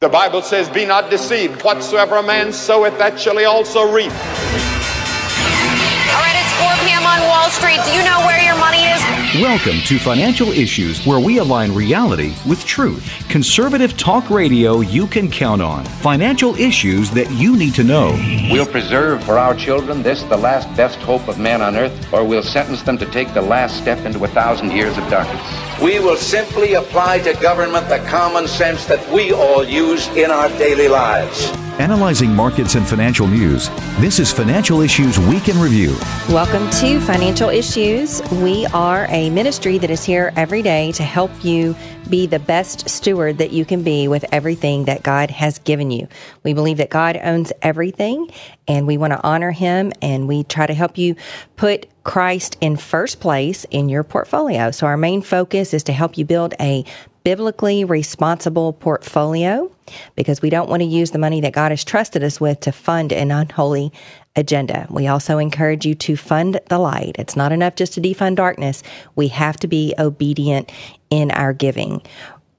[0.00, 1.62] The Bible says, Be not deceived.
[1.62, 4.10] Whatsoever a man soweth, that shall he also reap.
[4.10, 4.16] All
[6.16, 7.04] right, it's 4 p.m.
[7.04, 7.78] on Wall Street.
[7.84, 8.98] Do you know where your money is?
[9.42, 13.06] Welcome to Financial Issues, where we align reality with truth.
[13.28, 15.84] Conservative talk radio you can count on.
[15.84, 18.12] Financial issues that you need to know.
[18.50, 22.24] We'll preserve for our children this, the last best hope of man on earth, or
[22.24, 25.69] we'll sentence them to take the last step into a thousand years of darkness.
[25.82, 30.50] We will simply apply to government the common sense that we all use in our
[30.58, 31.50] daily lives.
[31.80, 35.96] Analyzing markets and financial news, this is Financial Issues Week in Review.
[36.28, 38.20] Welcome to Financial Issues.
[38.30, 41.74] We are a ministry that is here every day to help you
[42.10, 46.08] be the best steward that you can be with everything that God has given you.
[46.42, 48.30] We believe that God owns everything
[48.68, 51.16] and we want to honor him and we try to help you
[51.56, 54.70] put Christ in first place in your portfolio.
[54.70, 56.84] So our main focus is to help you build a
[57.24, 59.70] biblically responsible portfolio
[60.16, 62.72] because we don't want to use the money that God has trusted us with to
[62.72, 63.92] fund an unholy
[64.36, 64.86] agenda.
[64.90, 67.16] We also encourage you to fund the light.
[67.18, 68.82] It's not enough just to defund darkness.
[69.16, 70.72] We have to be obedient
[71.10, 72.02] in our giving.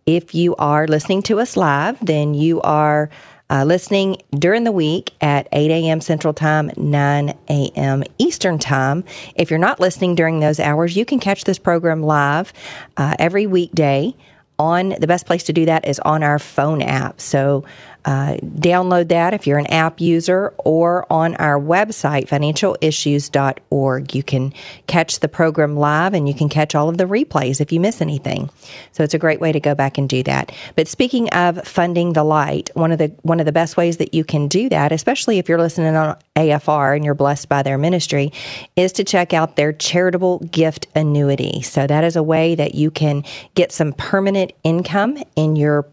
[0.05, 3.09] If you are listening to us live, then you are
[3.51, 5.99] uh, listening during the week at 8 a.m.
[5.99, 8.03] Central Time, 9 a.m.
[8.17, 9.03] Eastern Time.
[9.35, 12.53] If you're not listening during those hours, you can catch this program live
[12.95, 14.15] uh, every weekday
[14.57, 17.19] on the best place to do that is on our phone app.
[17.19, 17.65] So
[18.05, 24.15] uh, download that if you're an app user or on our website, financialissues.org.
[24.15, 24.53] You can
[24.87, 28.01] catch the program live and you can catch all of the replays if you miss
[28.01, 28.49] anything.
[28.91, 30.51] So it's a great way to go back and do that.
[30.75, 34.13] But speaking of funding the light, one of the one of the best ways that
[34.13, 37.77] you can do that, especially if you're listening on AFR and you're blessed by their
[37.77, 38.31] ministry,
[38.75, 41.61] is to check out their charitable gift annuity.
[41.61, 43.23] So that is a way that you can
[43.55, 45.85] get some permanent income in your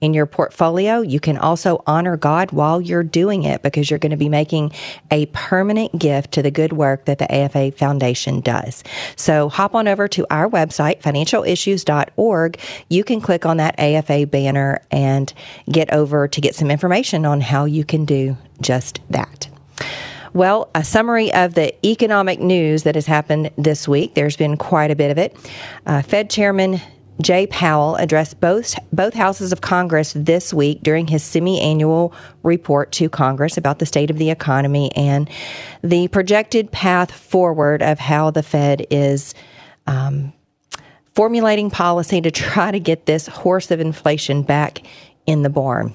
[0.00, 1.00] in your portfolio.
[1.00, 4.72] You can also honor God while you're doing it because you're going to be making
[5.10, 8.82] a permanent gift to the good work that the AFA Foundation does.
[9.16, 12.60] So hop on over to our website, financialissues.org.
[12.88, 15.32] You can click on that AFA banner and
[15.70, 19.48] get over to get some information on how you can do just that.
[20.34, 24.14] Well, a summary of the economic news that has happened this week.
[24.14, 25.36] There's been quite a bit of it.
[25.84, 26.80] Uh, Fed Chairman
[27.20, 33.08] Jay Powell addressed both both houses of Congress this week during his semi-annual report to
[33.08, 35.28] Congress about the state of the economy and
[35.82, 39.34] the projected path forward of how the Fed is
[39.86, 40.32] um,
[41.14, 44.82] formulating policy to try to get this horse of inflation back
[45.26, 45.94] in the barn.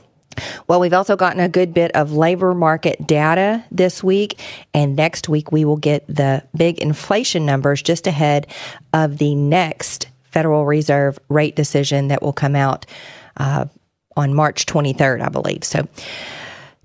[0.67, 4.39] Well, we've also gotten a good bit of labor market data this week,
[4.73, 8.45] and next week we will get the big inflation numbers just ahead
[8.93, 10.07] of the next
[10.37, 12.85] Federal Reserve rate decision that will come out
[13.37, 13.65] uh,
[14.15, 15.63] on March 23rd, I believe.
[15.63, 15.87] So,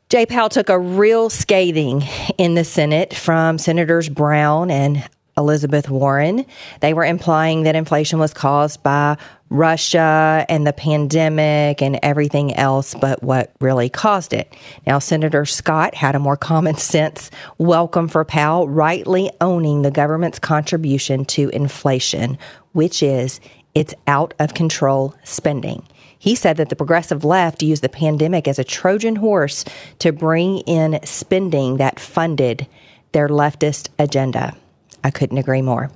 [0.08, 2.02] Jay Powell took a real scathing
[2.38, 6.44] in the Senate from Senators Brown and Elizabeth Warren.
[6.80, 9.16] They were implying that inflation was caused by
[9.48, 14.52] Russia and the pandemic and everything else but what really caused it.
[14.86, 20.38] Now, Senator Scott had a more common sense welcome for Powell, rightly owning the government's
[20.38, 22.38] contribution to inflation,
[22.72, 23.40] which is
[23.74, 25.86] it's out of control spending.
[26.18, 29.64] He said that the progressive left used the pandemic as a Trojan horse
[29.98, 32.66] to bring in spending that funded
[33.12, 34.56] their leftist agenda.
[35.04, 35.90] I couldn't agree more.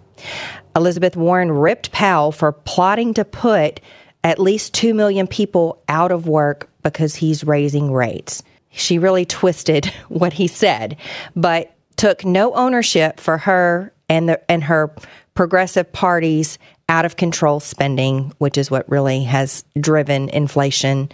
[0.75, 3.81] Elizabeth Warren ripped Powell for plotting to put
[4.25, 8.43] at least 2 million people out of work because he's raising rates.
[8.71, 10.97] She really twisted what he said,
[11.34, 14.94] but took no ownership for her and the and her
[15.34, 21.11] progressive party's out of control spending, which is what really has driven inflation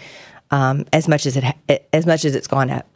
[0.51, 2.87] um, as much as it as much as it's gone up.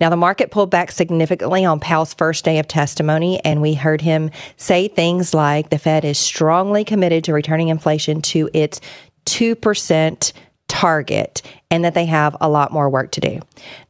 [0.00, 4.00] Now, the market pulled back significantly on Powell's first day of testimony, and we heard
[4.00, 8.80] him say things like the Fed is strongly committed to returning inflation to its
[9.26, 10.32] 2%
[10.70, 13.40] target and that they have a lot more work to do.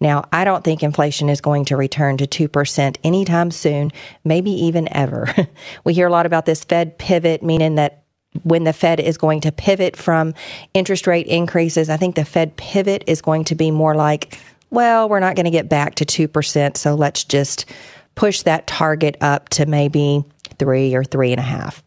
[0.00, 3.92] Now, I don't think inflation is going to return to 2% anytime soon,
[4.24, 5.32] maybe even ever.
[5.84, 8.02] we hear a lot about this Fed pivot, meaning that
[8.44, 10.34] when the Fed is going to pivot from
[10.72, 14.38] interest rate increases, I think the Fed pivot is going to be more like
[14.70, 17.66] well, we're not going to get back to 2%, so let's just
[18.14, 20.24] push that target up to maybe
[20.58, 21.82] three or three and a half.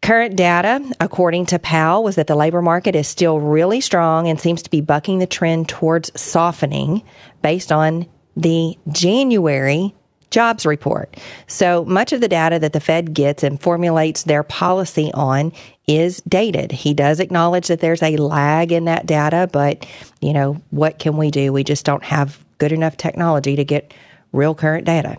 [0.00, 4.40] Current data, according to Powell, was that the labor market is still really strong and
[4.40, 7.02] seems to be bucking the trend towards softening
[7.42, 9.94] based on the January
[10.30, 11.16] jobs report.
[11.46, 15.52] So much of the data that the Fed gets and formulates their policy on
[15.86, 16.70] is dated.
[16.70, 19.86] He does acknowledge that there's a lag in that data, but
[20.20, 21.52] you know, what can we do?
[21.52, 23.94] We just don't have good enough technology to get
[24.32, 25.16] real current data.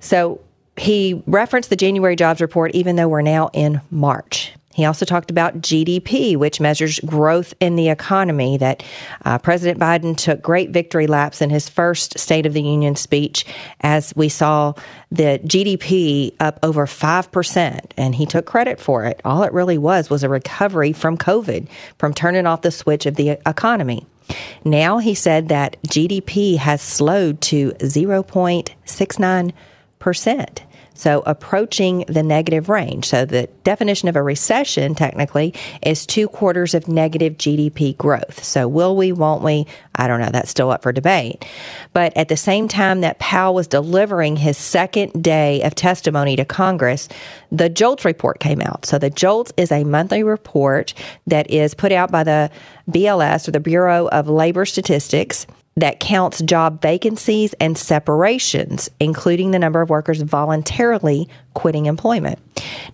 [0.00, 0.40] So
[0.76, 4.52] he referenced the January jobs report even though we're now in March.
[4.74, 8.56] He also talked about GDP, which measures growth in the economy.
[8.56, 8.82] That
[9.24, 13.44] uh, President Biden took great victory laps in his first State of the Union speech
[13.80, 14.72] as we saw
[15.10, 19.20] the GDP up over 5%, and he took credit for it.
[19.24, 23.16] All it really was was a recovery from COVID, from turning off the switch of
[23.16, 24.06] the economy.
[24.64, 30.58] Now he said that GDP has slowed to 0.69%.
[30.94, 33.06] So approaching the negative range.
[33.06, 38.44] So the definition of a recession technically is two quarters of negative GDP growth.
[38.44, 39.66] So will we, won't we?
[39.96, 40.30] I don't know.
[40.30, 41.44] That's still up for debate.
[41.92, 46.44] But at the same time that Powell was delivering his second day of testimony to
[46.44, 47.08] Congress,
[47.50, 48.86] the JOLTS report came out.
[48.86, 50.94] So the JOLTS is a monthly report
[51.26, 52.50] that is put out by the
[52.90, 55.46] BLS or the Bureau of Labor Statistics
[55.76, 62.38] that counts job vacancies and separations, including the number of workers voluntarily quitting employment.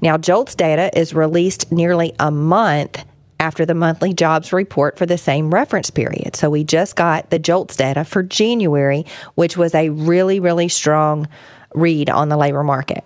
[0.00, 3.04] Now, JOLTS data is released nearly a month
[3.40, 6.34] after the monthly jobs report for the same reference period.
[6.34, 11.28] So we just got the JOLTS data for January, which was a really, really strong
[11.75, 13.04] read on the labor market.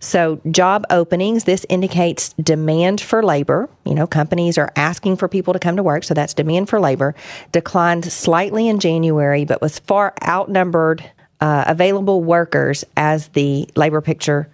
[0.00, 3.68] So, job openings, this indicates demand for labor.
[3.84, 6.78] You know, companies are asking for people to come to work, so that's demand for
[6.80, 7.14] labor.
[7.52, 11.04] Declined slightly in January, but was far outnumbered
[11.40, 14.48] uh, available workers as the labor picture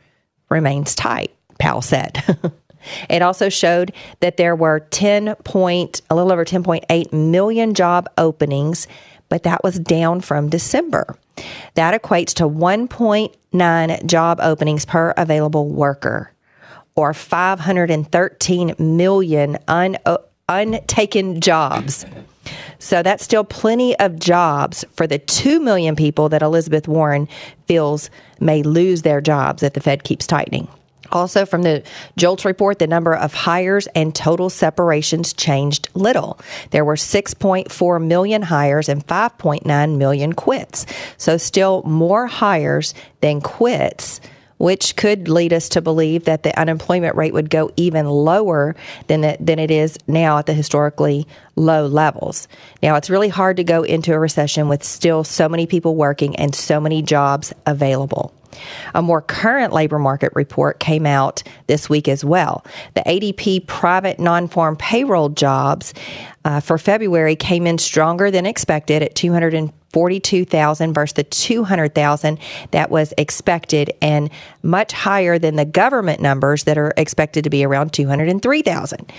[0.48, 2.22] remains tight, Powell said.
[3.08, 8.86] It also showed that there were 10 point, a little over 10.8 million job openings,
[9.28, 11.16] but that was down from December.
[11.74, 12.48] That equates to
[13.52, 16.32] 1.9 job openings per available worker
[16.94, 20.18] or 513 million un, uh,
[20.48, 22.04] untaken jobs.
[22.78, 27.28] So that's still plenty of jobs for the 2 million people that Elizabeth Warren
[27.66, 28.10] feels
[28.40, 30.68] may lose their jobs if the Fed keeps tightening.
[31.12, 31.82] Also, from the
[32.16, 36.38] JOLTS report, the number of hires and total separations changed little.
[36.70, 40.86] There were 6.4 million hires and 5.9 million quits.
[41.16, 44.20] So, still more hires than quits
[44.60, 48.76] which could lead us to believe that the unemployment rate would go even lower
[49.06, 51.26] than the, than it is now at the historically
[51.56, 52.46] low levels.
[52.82, 56.36] Now, it's really hard to go into a recession with still so many people working
[56.36, 58.34] and so many jobs available.
[58.94, 62.64] A more current labor market report came out this week as well.
[62.94, 65.94] The ADP private non farm payroll jobs
[66.44, 72.38] uh, for February came in stronger than expected at 242,000 versus the 200,000
[72.70, 74.30] that was expected and
[74.62, 79.12] much higher than the government numbers that are expected to be around 203,000.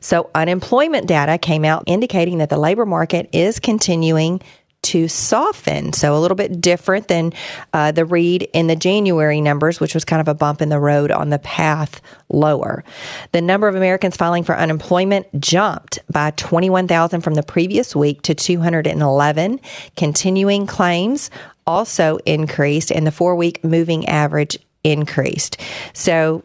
[0.00, 4.40] So unemployment data came out indicating that the labor market is continuing
[4.82, 5.92] to soften.
[5.92, 7.32] So a little bit different than
[7.72, 10.78] uh, the read in the January numbers, which was kind of a bump in the
[10.78, 12.84] road on the path lower.
[13.32, 18.34] The number of Americans filing for unemployment jumped by 21,000 from the previous week to
[18.34, 19.60] 211.
[19.96, 21.30] Continuing claims
[21.66, 25.60] also increased, and the four week moving average increased.
[25.92, 26.44] So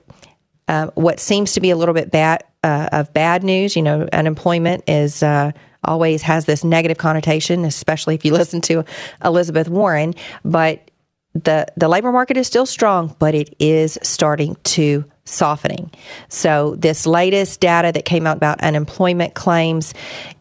[0.67, 4.07] uh, what seems to be a little bit bad uh, of bad news, you know,
[4.13, 5.51] unemployment is uh,
[5.85, 8.85] always has this negative connotation, especially if you listen to
[9.23, 10.13] Elizabeth Warren.
[10.43, 10.89] But
[11.33, 15.89] the the labor market is still strong, but it is starting to softening.
[16.27, 19.93] So this latest data that came out about unemployment claims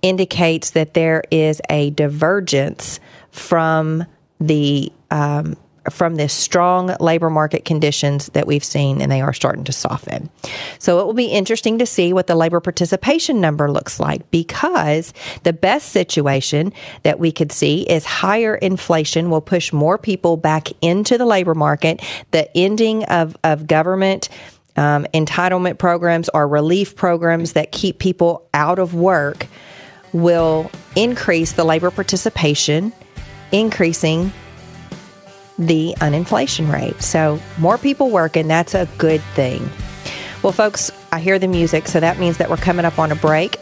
[0.03, 3.01] indicates that there is a divergence
[3.31, 4.05] from
[4.41, 5.57] the um,
[5.91, 10.31] from the strong labor market conditions that we've seen, and they are starting to soften.
[10.79, 15.13] So it will be interesting to see what the labor participation number looks like because
[15.43, 16.73] the best situation
[17.03, 21.55] that we could see is higher inflation will push more people back into the labor
[21.55, 22.01] market.
[22.31, 24.29] The ending of, of government
[24.77, 29.47] um, entitlement programs or relief programs that keep people out of work
[30.13, 32.93] will increase the labor participation,
[33.51, 34.33] increasing
[35.59, 37.03] the uninflation rate.
[37.03, 39.69] So, more people working, that's a good thing.
[40.43, 43.17] Well, folks, I hear the music, so that means that we're coming up on a
[43.17, 43.59] break.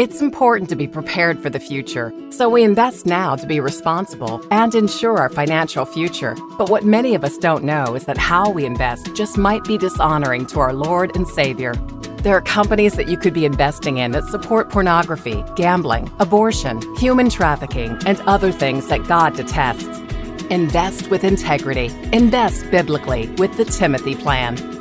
[0.00, 4.42] It's important to be prepared for the future, so we invest now to be responsible
[4.50, 6.34] and ensure our financial future.
[6.56, 9.76] But what many of us don't know is that how we invest just might be
[9.76, 11.74] dishonoring to our Lord and Savior.
[12.22, 17.28] There are companies that you could be investing in that support pornography, gambling, abortion, human
[17.28, 19.84] trafficking, and other things that God detests.
[20.48, 21.94] Invest with integrity.
[22.14, 24.79] Invest biblically with the Timothy Plan.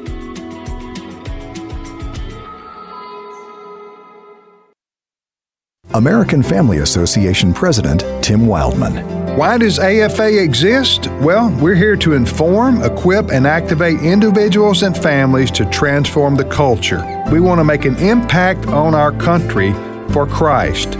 [5.95, 9.35] American Family Association President Tim Wildmon.
[9.35, 11.07] Why does AFA exist?
[11.21, 17.03] Well, we're here to inform, equip, and activate individuals and families to transform the culture.
[17.31, 19.73] We want to make an impact on our country
[20.11, 20.91] for Christ.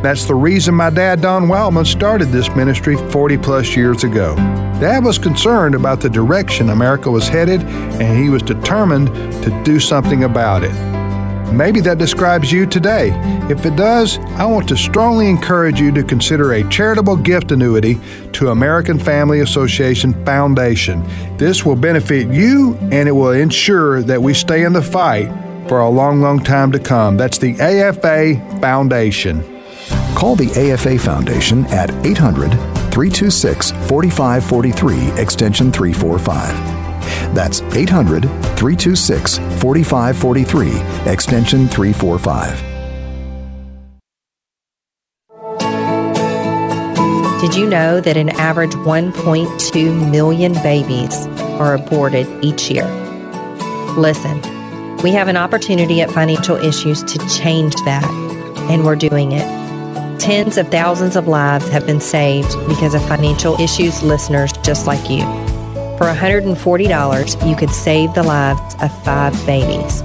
[0.00, 4.34] That's the reason my dad, Don Wildmon, started this ministry 40 plus years ago.
[4.80, 7.60] Dad was concerned about the direction America was headed,
[8.00, 9.08] and he was determined
[9.42, 10.87] to do something about it.
[11.52, 13.10] Maybe that describes you today.
[13.50, 17.98] If it does, I want to strongly encourage you to consider a charitable gift annuity
[18.32, 21.02] to American Family Association Foundation.
[21.36, 25.28] This will benefit you and it will ensure that we stay in the fight
[25.68, 27.16] for a long, long time to come.
[27.16, 29.42] That's the AFA Foundation.
[30.14, 32.50] Call the AFA Foundation at 800
[32.92, 36.77] 326 4543, extension 345.
[37.34, 42.78] That's 800 326 4543, extension 345.
[47.40, 51.26] Did you know that an average 1.2 million babies
[51.60, 52.84] are aborted each year?
[53.96, 54.42] Listen,
[54.98, 58.04] we have an opportunity at Financial Issues to change that,
[58.68, 60.20] and we're doing it.
[60.20, 65.08] Tens of thousands of lives have been saved because of Financial Issues listeners just like
[65.08, 65.22] you.
[65.98, 70.00] For $140, you could save the lives of five babies.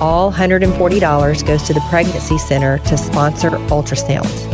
[0.00, 4.48] All $140 goes to the Pregnancy Center to sponsor ultrasounds.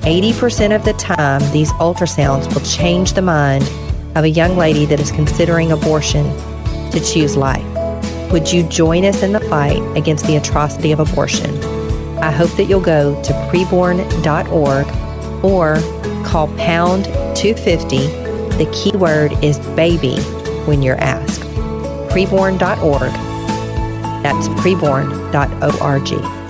[0.00, 3.64] 80% of the time, these ultrasounds will change the mind
[4.14, 6.24] of a young lady that is considering abortion
[6.92, 7.62] to choose life.
[8.32, 11.62] Would you join us in the fight against the atrocity of abortion?
[12.20, 14.86] I hope that you'll go to preborn.org
[15.44, 17.04] or call pound
[17.36, 18.21] 250
[18.58, 20.16] the key word is baby
[20.66, 21.40] when you're asked.
[22.10, 23.12] Preborn.org.
[24.22, 26.42] That's preborn.org.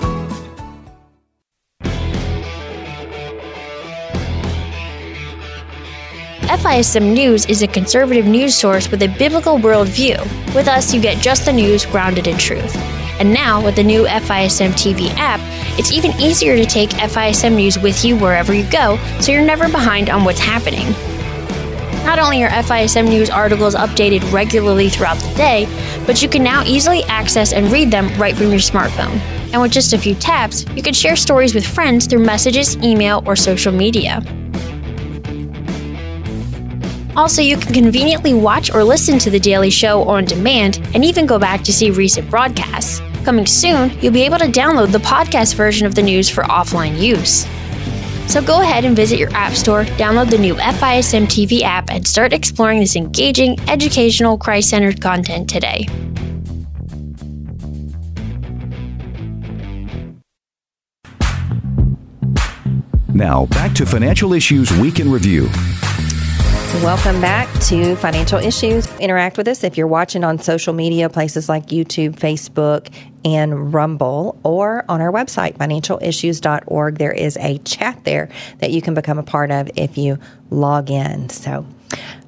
[6.63, 10.17] FISM News is a conservative news source with a biblical worldview.
[10.55, 12.75] With us, you get just the news grounded in truth.
[13.19, 15.39] And now, with the new FISM TV app,
[15.77, 19.67] it's even easier to take FISM News with you wherever you go, so you're never
[19.69, 20.93] behind on what's happening.
[22.03, 25.67] Not only are FISM news articles updated regularly throughout the day,
[26.05, 29.19] but you can now easily access and read them right from your smartphone.
[29.53, 33.23] And with just a few taps, you can share stories with friends through messages, email,
[33.25, 34.21] or social media.
[37.15, 41.25] Also, you can conveniently watch or listen to The Daily Show on demand and even
[41.25, 43.01] go back to see recent broadcasts.
[43.23, 46.99] Coming soon, you'll be able to download the podcast version of the news for offline
[46.99, 47.45] use.
[48.27, 52.07] So go ahead and visit your App Store, download the new FISM TV app, and
[52.07, 55.87] start exploring this engaging, educational, Christ centered content today.
[63.13, 65.47] Now, back to Financial Issues Week in Review.
[66.81, 68.87] Welcome back to Financial Issues.
[68.99, 72.91] Interact with us if you're watching on social media, places like YouTube, Facebook,
[73.23, 76.97] and Rumble, or on our website, financialissues.org.
[76.97, 78.27] There is a chat there
[78.57, 80.17] that you can become a part of if you
[80.49, 81.29] log in.
[81.29, 81.65] So,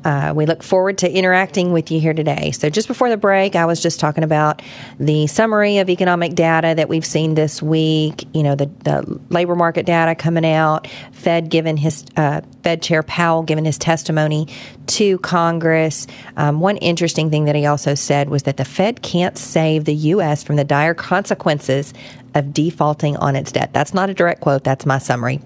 [0.06, 2.52] uh, we look forward to interacting with you here today.
[2.52, 4.62] So, just before the break, I was just talking about
[5.00, 8.24] the summary of economic data that we've seen this week.
[8.34, 13.02] You know, the, the labor market data coming out, Fed giving his uh, Fed Chair
[13.02, 14.48] Powell giving his testimony
[14.88, 16.06] to Congress.
[16.38, 19.96] Um, one interesting thing that he also said was that the Fed can't save the
[19.96, 20.44] U.S.
[20.44, 21.94] from the dire consequences
[22.36, 23.74] of defaulting on its debt.
[23.74, 25.42] That's not a direct quote, that's my summary.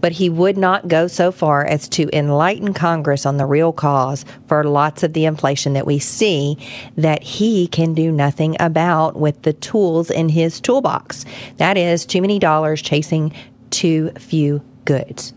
[0.00, 4.24] But he would not go so far as to enlighten Congress on the real cause
[4.48, 6.58] for lots of the inflation that we see
[6.96, 11.24] that he can do nothing about with the tools in his toolbox.
[11.56, 13.32] That is too many dollars chasing
[13.70, 15.32] too few goods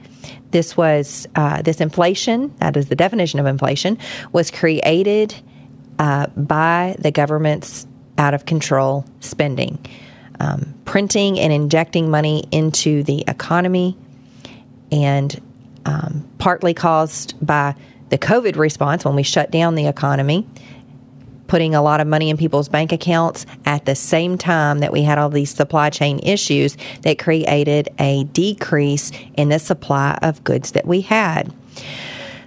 [0.52, 3.98] this was uh, this inflation that is the definition of inflation
[4.32, 5.36] was created
[6.00, 7.86] uh, by the government's
[8.18, 9.78] out of control spending
[10.40, 13.98] um, printing and injecting money into the economy,
[14.92, 15.42] and
[15.86, 17.76] um, partly caused by
[18.10, 20.48] the COVID response when we shut down the economy,
[21.48, 25.02] putting a lot of money in people's bank accounts at the same time that we
[25.04, 30.72] had all these supply chain issues that created a decrease in the supply of goods
[30.72, 31.54] that we had.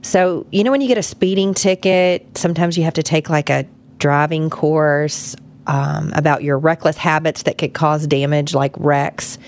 [0.03, 3.51] So, you know, when you get a speeding ticket, sometimes you have to take like
[3.51, 3.67] a
[3.99, 5.35] driving course
[5.69, 9.39] um, about your reckless habits that could cause damage, like wrecks,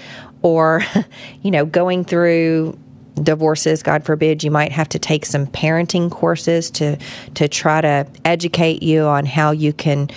[0.43, 0.83] or
[1.43, 2.79] you know, going through
[3.21, 6.97] divorces god forbid you might have to take some parenting courses to
[7.35, 10.09] to try to educate you on how you can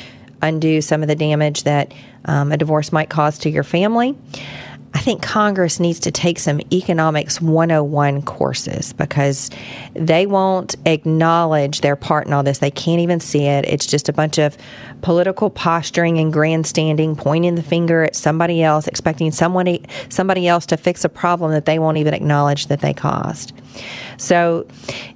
[0.42, 1.94] undo some of the damage that
[2.26, 4.16] um, a divorce might cause to your family
[4.96, 9.50] I think Congress needs to take some economics 101 courses because
[9.94, 12.60] they won't acknowledge their part in all this.
[12.60, 13.66] They can't even see it.
[13.66, 14.56] It's just a bunch of
[15.02, 20.78] political posturing and grandstanding, pointing the finger at somebody else, expecting somebody somebody else to
[20.78, 23.54] fix a problem that they won't even acknowledge that they caused.
[24.18, 24.68] So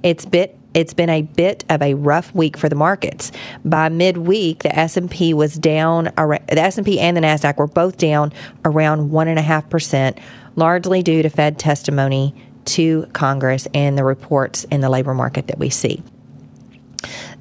[0.01, 3.31] it's bit it's been a bit of a rough week for the markets.
[3.65, 6.05] By midweek, the S&P was down.
[6.15, 8.33] The S&P and the Nasdaq were both down
[8.65, 10.19] around one and a half percent,
[10.55, 15.57] largely due to Fed testimony to Congress and the reports in the labor market that
[15.57, 16.03] we see.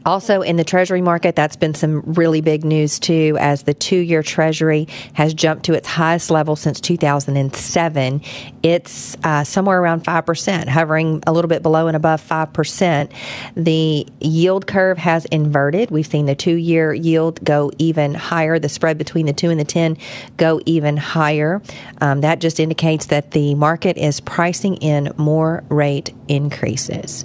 [0.07, 3.99] Also, in the Treasury market, that's been some really big news too, as the two
[3.99, 8.23] year Treasury has jumped to its highest level since 2007.
[8.63, 13.11] It's uh, somewhere around 5%, hovering a little bit below and above 5%.
[13.57, 15.91] The yield curve has inverted.
[15.91, 19.59] We've seen the two year yield go even higher, the spread between the two and
[19.59, 19.99] the 10
[20.37, 21.61] go even higher.
[22.01, 27.25] Um, that just indicates that the market is pricing in more rate increases.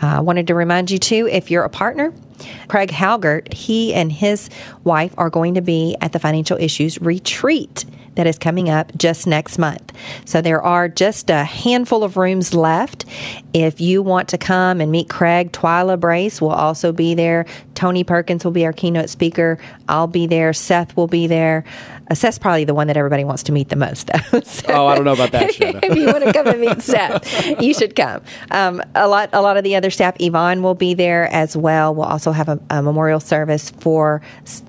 [0.00, 2.12] I uh, wanted to remind you too, if you're a partner,
[2.68, 4.50] Craig Halgert, he and his
[4.84, 7.84] wife are going to be at the Financial Issues Retreat
[8.16, 9.92] that is coming up just next month.
[10.24, 13.04] So there are just a handful of rooms left.
[13.52, 17.46] If you want to come and meet Craig, Twila Brase will also be there.
[17.74, 19.58] Tony Perkins will be our keynote speaker.
[19.88, 20.52] I'll be there.
[20.52, 21.64] Seth will be there.
[22.10, 24.40] Uh, Seth's probably the one that everybody wants to meet the most, though.
[24.44, 25.50] so oh, I don't know about that.
[25.60, 28.22] if you want to come and meet Seth, you should come.
[28.50, 30.16] Um, a lot, a lot of the other staff.
[30.20, 31.94] Yvonne will be there as well.
[31.94, 34.22] We'll also have a, a memorial service for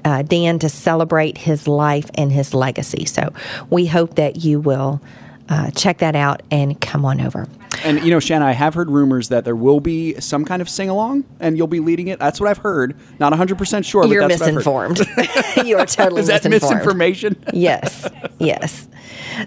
[0.04, 3.06] uh, Dan to celebrate his life and his legacy.
[3.06, 3.34] So
[3.70, 5.02] we hope that you will
[5.50, 7.48] uh, check that out and come on over.
[7.84, 10.70] And you know, Shanna, I have heard rumors that there will be some kind of
[10.70, 12.20] sing along, and you'll be leading it.
[12.20, 12.96] That's what I've heard.
[13.20, 14.06] Not 100 percent sure.
[14.06, 15.00] You're misinformed.
[15.64, 16.76] you are totally Is that misinformed.
[16.76, 17.46] misinformation?
[17.54, 18.88] yes, yes.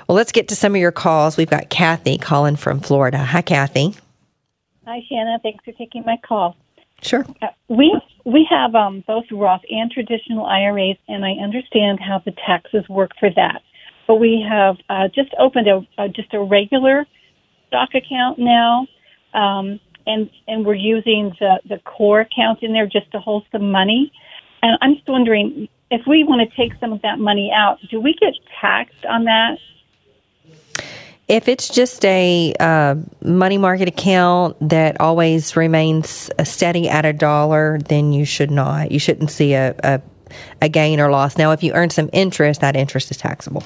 [0.06, 1.36] Well, let's get to some of your calls.
[1.36, 3.18] We've got Kathy calling from Florida.
[3.18, 3.94] Hi, Kathy.
[4.86, 5.38] Hi, Shanna.
[5.42, 6.56] Thanks for taking my call.
[7.02, 7.24] Sure.
[7.42, 12.32] Uh, we we have um, both Roth and traditional IRAs, and I understand how the
[12.46, 13.62] taxes work for that.
[14.06, 17.06] But we have uh, just opened a, just a regular
[17.68, 18.86] stock account now,
[19.34, 23.70] um, and and we're using the the core account in there just to hold some
[23.70, 24.12] money.
[24.62, 28.00] And I'm just wondering if we want to take some of that money out, do
[28.00, 29.58] we get taxed on that?
[31.28, 37.78] If it's just a uh, money market account that always remains steady at a dollar,
[37.88, 38.90] then you should not.
[38.90, 40.02] You shouldn't see a, a,
[40.60, 41.38] a gain or loss.
[41.38, 43.62] Now, if you earn some interest, that interest is taxable.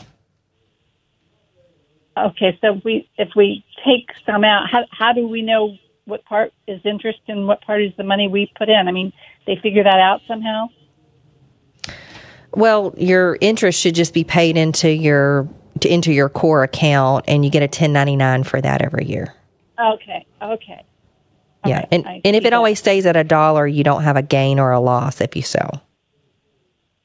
[2.16, 6.52] Okay, so we if we take some out, how how do we know what part
[6.68, 8.86] is interest and what part is the money we put in?
[8.88, 9.12] I mean,
[9.46, 10.68] they figure that out somehow.
[12.52, 15.48] Well, your interest should just be paid into your
[15.80, 19.34] to, into your core account, and you get a 1099 for that every year.
[19.78, 20.24] Okay.
[20.40, 20.84] Okay.
[21.66, 22.52] Yeah, okay, and and if it that.
[22.52, 25.42] always stays at a dollar, you don't have a gain or a loss if you
[25.42, 25.82] sell.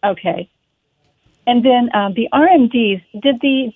[0.03, 0.49] Okay.
[1.47, 3.73] And then um, the RMDs, did the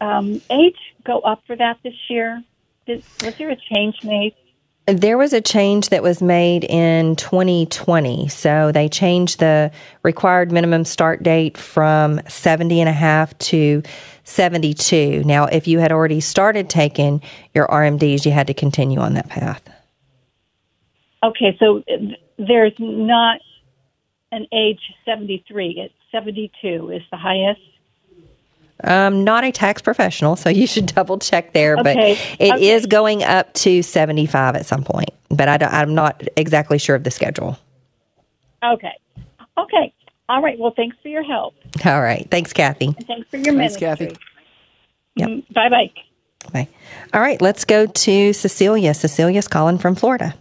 [0.00, 2.42] um, age go up for that this year?
[2.86, 4.34] Did, was there a change made?
[4.86, 8.28] There was a change that was made in 2020.
[8.28, 9.70] So they changed the
[10.02, 13.82] required minimum start date from 70 and a half to
[14.24, 15.22] 72.
[15.24, 17.22] Now, if you had already started taking
[17.54, 19.62] your RMDs, you had to continue on that path.
[21.22, 21.84] Okay, so
[22.38, 23.40] there's not
[24.32, 25.74] an age 73.
[25.78, 27.60] It's 72 is the highest.
[28.84, 31.76] Um, not a tax professional, so you should double check there.
[31.78, 31.82] Okay.
[31.82, 31.96] But
[32.42, 32.70] it okay.
[32.70, 35.10] is going up to 75 at some point.
[35.28, 37.58] But I am not exactly sure of the schedule.
[38.64, 38.92] Okay.
[39.58, 39.94] Okay.
[40.28, 40.58] All right.
[40.58, 41.54] Well, thanks for your help.
[41.84, 42.26] All right.
[42.30, 42.86] Thanks, Kathy.
[42.86, 44.06] And thanks for your thanks, ministry.
[44.08, 44.16] Kathy.
[45.16, 45.28] Yep.
[45.28, 45.90] Mm, bye bye.
[46.52, 46.68] Bye.
[47.12, 47.40] All right.
[47.40, 48.94] Let's go to Cecilia.
[48.94, 50.34] Cecilia's calling from Florida.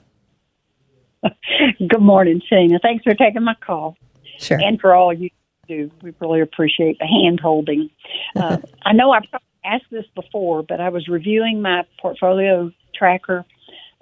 [1.23, 2.81] Good morning, Shana.
[2.81, 3.97] Thanks for taking my call.
[4.37, 4.59] Sure.
[4.59, 5.29] And for all you
[5.69, 5.91] do.
[6.01, 7.89] We really appreciate the hand holding.
[8.35, 9.23] Uh, I know I've
[9.63, 13.45] asked this before, but I was reviewing my portfolio tracker,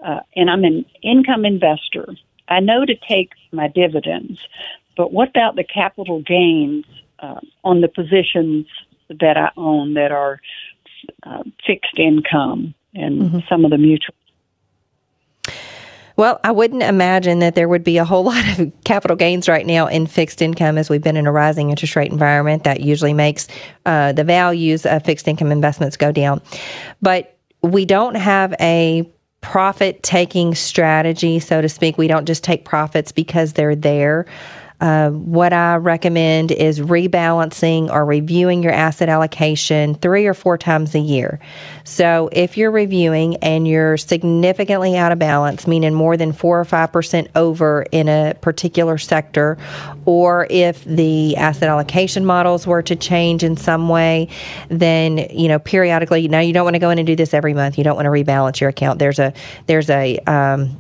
[0.04, 2.08] uh, and I'm an income investor.
[2.48, 4.40] I know to take my dividends,
[4.96, 6.86] but what about the capital gains
[7.20, 8.66] uh, on the positions
[9.10, 10.40] that I own that are
[11.24, 13.40] uh, fixed income and mm-hmm.
[13.50, 14.16] some of the mutual
[16.18, 19.66] Well, I wouldn't imagine that there would be a whole lot of capital gains right
[19.66, 22.64] now in fixed income as we've been in a rising interest rate environment.
[22.64, 23.48] That usually makes
[23.86, 26.42] uh, the values of fixed income investments go down.
[27.02, 29.10] But we don't have a
[29.42, 31.98] profit taking strategy, so to speak.
[31.98, 34.26] We don't just take profits because they're there.
[34.80, 40.94] Uh, what I recommend is rebalancing or reviewing your asset allocation three or four times
[40.94, 41.40] a year.
[41.84, 46.66] So, if you're reviewing and you're significantly out of balance, meaning more than four or
[46.66, 49.58] five percent over in a particular sector,
[50.06, 54.30] or if the asset allocation models were to change in some way,
[54.70, 56.28] then you know periodically.
[56.28, 57.80] Now, you don't want to go in and do this every month.
[57.80, 59.00] You don't want to rebalance your account.
[59.00, 59.34] There's a
[59.66, 60.80] there's a um,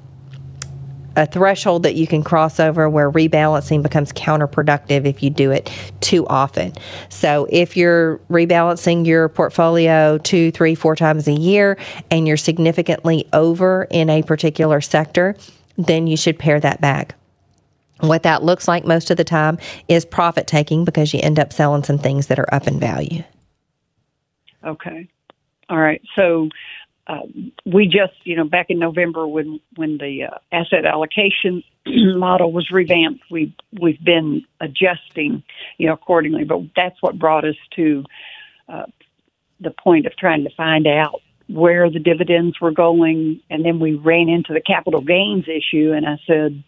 [1.17, 5.69] a threshold that you can cross over where rebalancing becomes counterproductive if you do it
[5.99, 6.71] too often.
[7.09, 11.77] So if you're rebalancing your portfolio two, three, four times a year
[12.11, 15.35] and you're significantly over in a particular sector,
[15.75, 17.15] then you should pare that back.
[18.01, 21.51] What that looks like most of the time is profit taking because you end up
[21.51, 23.23] selling some things that are up in value.
[24.63, 25.07] Okay.
[25.67, 26.01] All right.
[26.15, 26.49] So
[27.07, 27.21] uh,
[27.65, 32.69] we just, you know, back in November when when the uh, asset allocation model was
[32.69, 35.41] revamped, we we've been adjusting,
[35.77, 36.43] you know, accordingly.
[36.43, 38.03] But that's what brought us to
[38.67, 38.85] uh,
[39.61, 43.93] the point of trying to find out where the dividends were going, and then we
[43.95, 46.61] ran into the capital gains issue, and I said,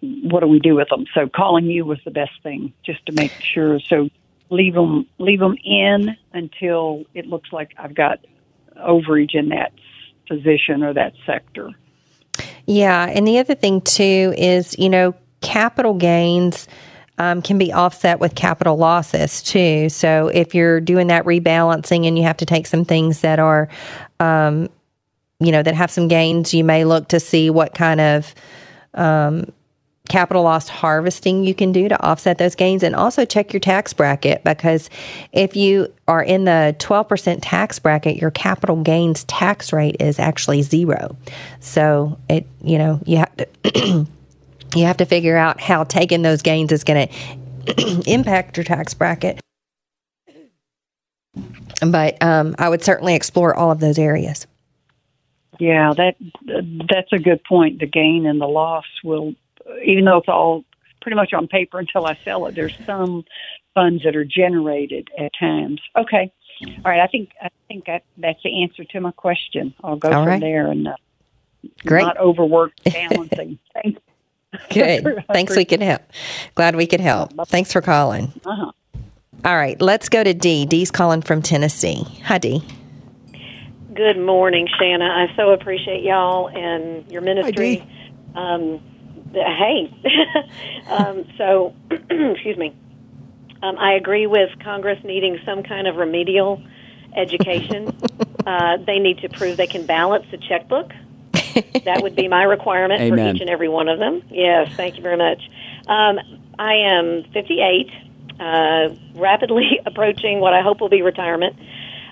[0.00, 3.12] "What do we do with them?" So calling you was the best thing, just to
[3.12, 3.78] make sure.
[3.78, 4.08] So
[4.48, 8.20] leave them leave them in until it looks like I've got
[8.80, 9.72] overage in that
[10.28, 11.70] position or that sector.
[12.66, 16.68] Yeah, and the other thing too is, you know, capital gains
[17.18, 19.88] um, can be offset with capital losses too.
[19.88, 23.68] So if you're doing that rebalancing and you have to take some things that are,
[24.20, 24.68] um,
[25.38, 28.34] you know, that have some gains, you may look to see what kind of
[28.94, 29.52] um,
[30.10, 32.82] capital loss harvesting you can do to offset those gains.
[32.82, 34.90] And also check your tax bracket because
[35.32, 40.62] if you are in the 12% tax bracket your capital gains tax rate is actually
[40.62, 41.16] zero.
[41.60, 44.06] So it you know you have to
[44.74, 48.92] you have to figure out how taking those gains is going to impact your tax
[48.92, 49.40] bracket.
[51.86, 54.46] But um, i would certainly explore all of those areas.
[55.60, 56.16] Yeah that
[56.90, 57.78] that's a good point.
[57.78, 59.34] The gain and the loss will
[59.84, 60.64] even though it's all
[61.00, 63.24] pretty much on paper until I sell it, there's some
[63.74, 65.80] funds that are generated at times.
[65.96, 66.32] Okay.
[66.84, 67.00] All right.
[67.00, 69.74] I think I think that, that's the answer to my question.
[69.82, 70.40] I'll go All from right.
[70.40, 70.96] there and uh,
[71.86, 72.02] Great.
[72.02, 73.58] not overwork balancing.
[73.74, 73.98] Thank
[74.70, 75.24] Good.
[75.32, 76.02] Thanks we could help.
[76.54, 77.32] Glad we could help.
[77.46, 78.32] Thanks for calling.
[78.44, 78.72] Uh-huh.
[79.44, 80.66] All right, let's go to Dee.
[80.66, 82.04] Dee's calling from Tennessee.
[82.24, 82.62] Hi, Dee.
[83.94, 85.04] Good morning, Shanna.
[85.06, 87.82] I so appreciate y'all and your ministry.
[88.34, 88.80] um,
[89.32, 89.92] hey,
[90.88, 92.74] um, so excuse me.
[93.62, 96.62] Um, I agree with Congress needing some kind of remedial
[97.14, 97.94] education.
[98.46, 100.92] uh, they need to prove they can balance the checkbook.
[101.84, 104.22] that would be my requirement for each and every one of them.
[104.30, 105.42] Yes, thank you very much.
[105.86, 106.18] Um,
[106.58, 107.90] I am 58,
[108.38, 111.56] uh, rapidly approaching what I hope will be retirement.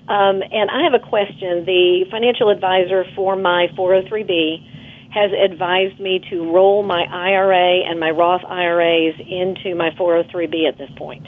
[0.09, 1.65] Um, and I have a question.
[1.65, 4.68] The financial advisor for my 403b
[5.11, 10.77] has advised me to roll my IRA and my Roth IRAs into my 403b at
[10.77, 11.27] this point.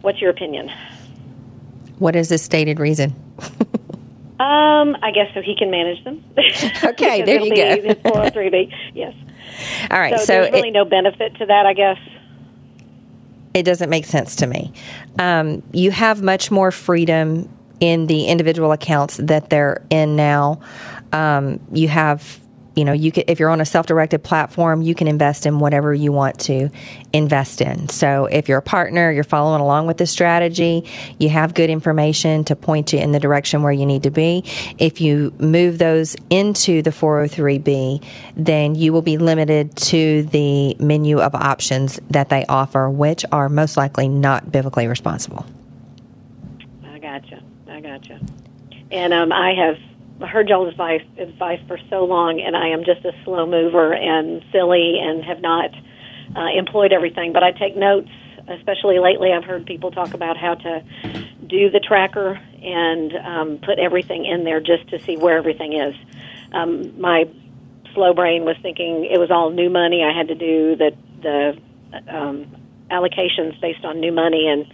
[0.00, 0.70] What's your opinion?
[1.98, 3.14] What is his stated reason?
[4.40, 6.24] Um, I guess so he can manage them.
[6.82, 7.88] Okay, there you go.
[7.88, 9.14] His 403b, yes.
[9.90, 11.98] All right, so, so, there's it, really no benefit to that, I guess.
[13.52, 14.72] it doesn't make sense to me.
[15.18, 20.60] Um, you have much more freedom in the individual accounts that they're in now.
[21.12, 22.40] Um, you have,
[22.76, 25.92] you know, you can, if you're on a self-directed platform, you can invest in whatever
[25.92, 26.70] you want to
[27.12, 27.88] invest in.
[27.88, 32.44] So if you're a partner, you're following along with the strategy, you have good information
[32.44, 34.44] to point you in the direction where you need to be.
[34.78, 38.04] If you move those into the 403b,
[38.36, 43.48] then you will be limited to the menu of options that they offer, which are
[43.48, 45.44] most likely not biblically responsible.
[46.84, 47.42] I gotcha.
[47.68, 48.20] I gotcha.
[48.90, 49.76] And um, I have
[50.28, 54.44] heard y'all's advice advice for so long, and I am just a slow mover and
[54.52, 55.70] silly, and have not
[56.36, 57.32] uh, employed everything.
[57.32, 58.10] But I take notes,
[58.48, 59.32] especially lately.
[59.32, 60.82] I've heard people talk about how to
[61.46, 65.94] do the tracker and um, put everything in there just to see where everything is.
[66.52, 67.24] Um, my
[67.94, 70.04] slow brain was thinking it was all new money.
[70.04, 71.58] I had to do the the
[72.08, 72.46] um,
[72.90, 74.66] allocations based on new money and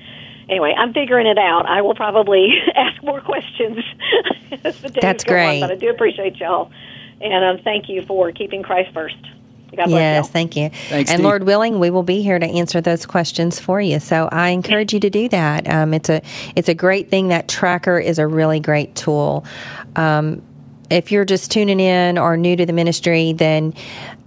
[0.48, 1.66] anyway, I'm figuring it out.
[1.66, 3.78] I will probably ask more questions
[4.64, 6.70] as the days That's go on, but I do appreciate y'all
[7.20, 9.16] And um, thank you for keeping Christ first.
[9.70, 10.32] God bless yes, y'all.
[10.32, 10.70] thank you.
[10.70, 11.24] Thanks, and Steve.
[11.24, 14.00] Lord willing, we will be here to answer those questions for you.
[14.00, 15.68] So I encourage you to do that.
[15.68, 16.22] Um, it's a
[16.54, 17.28] it's a great thing.
[17.28, 19.44] That tracker is a really great tool.
[19.96, 20.42] Um,
[20.88, 23.74] if you're just tuning in or new to the ministry, then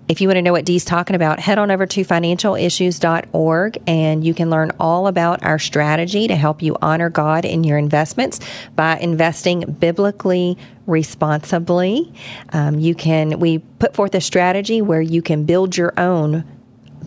[0.10, 4.24] if you want to know what Dee's talking about, head on over to financialissues.org and
[4.24, 8.40] you can learn all about our strategy to help you honor God in your investments
[8.76, 12.12] by investing biblically responsibly.
[12.52, 16.44] Um, you can we put forth a strategy where you can build your own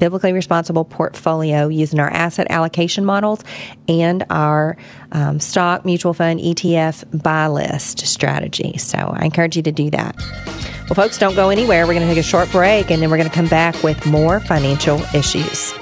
[0.03, 3.45] biblically responsible portfolio using our asset allocation models
[3.87, 4.77] and our
[5.13, 8.77] um, stock mutual fund ETF buy list strategy.
[8.79, 10.17] So I encourage you to do that.
[10.89, 11.87] Well, folks, don't go anywhere.
[11.87, 14.05] We're going to take a short break and then we're going to come back with
[14.05, 15.73] more financial issues.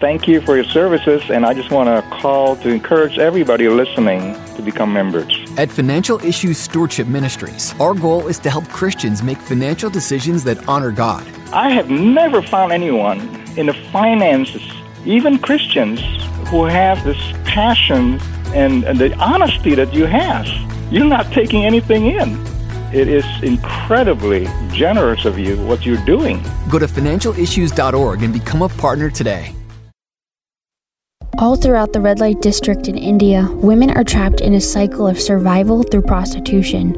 [0.00, 4.34] Thank you for your services, and I just want to call to encourage everybody listening
[4.56, 5.45] to become members.
[5.58, 10.68] At Financial Issues Stewardship Ministries, our goal is to help Christians make financial decisions that
[10.68, 11.26] honor God.
[11.50, 13.20] I have never found anyone
[13.56, 14.62] in the finances,
[15.06, 16.00] even Christians,
[16.50, 17.16] who have this
[17.46, 18.20] passion
[18.54, 20.46] and, and the honesty that you have.
[20.92, 22.38] You're not taking anything in.
[22.92, 26.42] It is incredibly generous of you what you're doing.
[26.68, 29.55] Go to financialissues.org and become a partner today.
[31.38, 35.20] All throughout the red light district in India, women are trapped in a cycle of
[35.20, 36.94] survival through prostitution.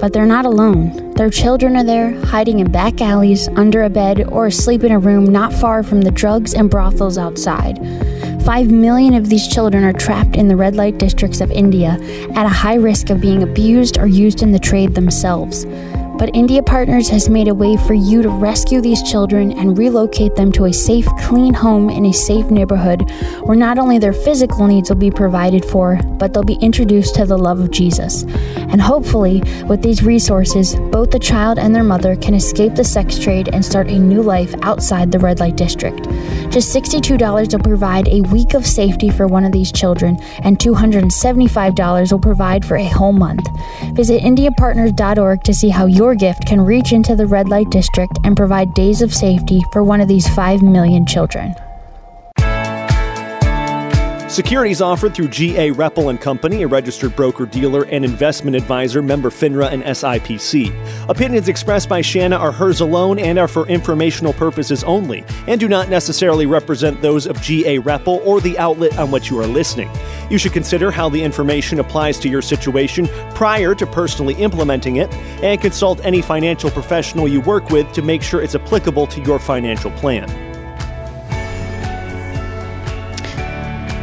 [0.00, 1.12] But they're not alone.
[1.14, 4.98] Their children are there, hiding in back alleys, under a bed, or asleep in a
[5.00, 7.78] room not far from the drugs and brothels outside.
[8.44, 11.98] Five million of these children are trapped in the red light districts of India
[12.36, 15.64] at a high risk of being abused or used in the trade themselves.
[16.20, 20.36] But India Partners has made a way for you to rescue these children and relocate
[20.36, 24.66] them to a safe, clean home in a safe neighborhood where not only their physical
[24.66, 28.24] needs will be provided for, but they'll be introduced to the love of Jesus.
[28.70, 33.18] And hopefully, with these resources, both the child and their mother can escape the sex
[33.18, 36.04] trade and start a new life outside the red light district.
[36.50, 42.12] Just $62 will provide a week of safety for one of these children, and $275
[42.12, 43.46] will provide for a whole month.
[43.94, 48.36] Visit IndiaPartners.org to see how your gift can reach into the red light district and
[48.36, 51.54] provide days of safety for one of these 5 million children.
[54.30, 59.28] Securities offered through GA Repple and Company, a registered broker dealer and investment advisor, member
[59.28, 60.72] FINRA and SIPC.
[61.08, 65.68] Opinions expressed by Shanna are hers alone and are for informational purposes only, and do
[65.68, 69.90] not necessarily represent those of GA Repple or the outlet on which you are listening.
[70.30, 75.12] You should consider how the information applies to your situation prior to personally implementing it,
[75.42, 79.40] and consult any financial professional you work with to make sure it's applicable to your
[79.40, 80.49] financial plan.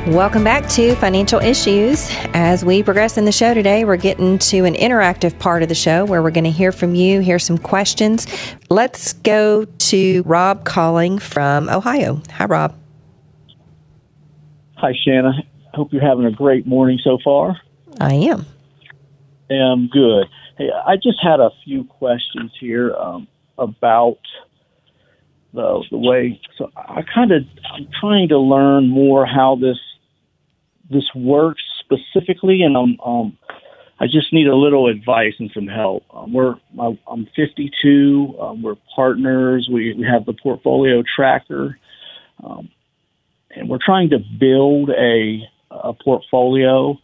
[0.07, 2.09] Welcome back to Financial Issues.
[2.33, 5.75] As we progress in the show today, we're getting to an interactive part of the
[5.75, 8.25] show where we're going to hear from you, hear some questions.
[8.69, 12.21] Let's go to Rob calling from Ohio.
[12.31, 12.73] Hi, Rob.
[14.77, 15.33] Hi, Shanna.
[15.73, 17.59] Hope you're having a great morning so far.
[17.99, 18.45] I am.
[19.51, 20.27] I am good.
[20.57, 24.19] Hey, I just had a few questions here um, about
[25.53, 26.39] the the way.
[26.57, 27.43] So I kind of
[27.73, 29.77] I'm trying to learn more how this
[30.89, 33.37] this works specifically, and I'm um,
[33.99, 36.03] I just need a little advice and some help.
[36.13, 38.35] Um, we're I'm 52.
[38.39, 39.69] Um, we're partners.
[39.71, 41.79] We, we have the portfolio tracker,
[42.43, 42.69] um,
[43.51, 46.97] and we're trying to build a a portfolio,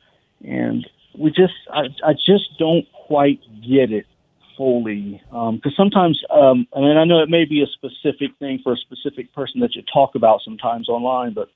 [0.45, 4.05] and we just I, I just don't quite get it
[4.55, 8.59] fully because um, sometimes um, I mean I know it may be a specific thing
[8.63, 11.49] for a specific person that you talk about sometimes online, but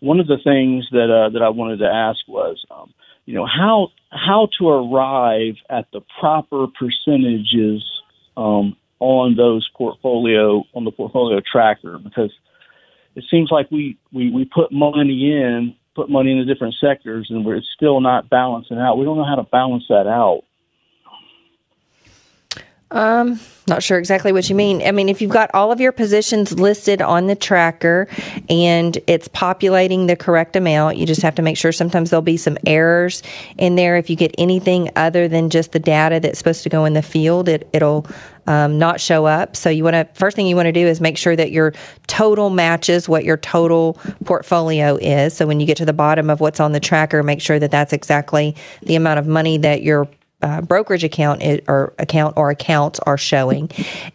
[0.00, 2.92] one of the things that uh, that I wanted to ask was, um,
[3.26, 7.84] you know, how how to arrive at the proper percentages
[8.36, 12.32] um, on those portfolio on the portfolio tracker because
[13.14, 17.44] it seems like we, we, we put money in, put money into different sectors, and
[17.44, 18.98] we're still not balancing out.
[18.98, 20.42] We don't know how to balance that out.
[22.90, 24.82] Um, not sure exactly what you mean.
[24.82, 28.08] I mean, if you've got all of your positions listed on the tracker
[28.48, 32.36] and it's populating the correct amount, you just have to make sure sometimes there'll be
[32.36, 33.22] some errors
[33.58, 33.96] in there.
[33.96, 37.02] If you get anything other than just the data that's supposed to go in the
[37.02, 38.06] field, it, it'll
[38.48, 39.54] um, not show up.
[39.54, 41.72] So you want to first thing you want to do is make sure that your
[42.08, 45.36] total matches what your total portfolio is.
[45.36, 47.70] So when you get to the bottom of what's on the tracker, make sure that
[47.70, 50.08] that's exactly the amount of money that your
[50.42, 53.70] uh, brokerage account is, or account or accounts are showing,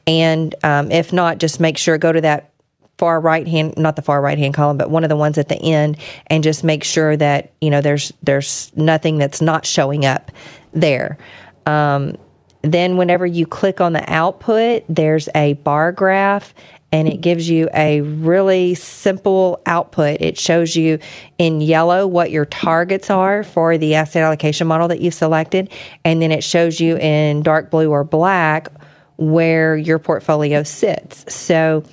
[0.07, 2.51] and um, if not, just make sure go to that
[2.97, 5.49] far right hand, not the far right hand column, but one of the ones at
[5.49, 10.05] the end, and just make sure that you know there's there's nothing that's not showing
[10.05, 10.31] up
[10.73, 11.17] there.
[11.65, 12.17] Um,
[12.61, 16.53] then, whenever you click on the output, there's a bar graph
[16.95, 20.21] and it gives you a really simple output.
[20.21, 20.97] It shows you
[21.37, 25.69] in yellow what your targets are for the asset allocation model that you selected,
[26.05, 28.69] and then it shows you in dark blue or black
[29.17, 31.25] where your portfolio sits.
[31.33, 31.83] So,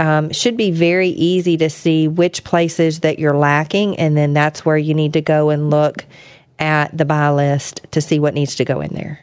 [0.00, 4.64] um, should be very easy to see which places that you're lacking, and then that's
[4.64, 6.06] where you need to go and look
[6.58, 9.20] at the buy list to see what needs to go in there.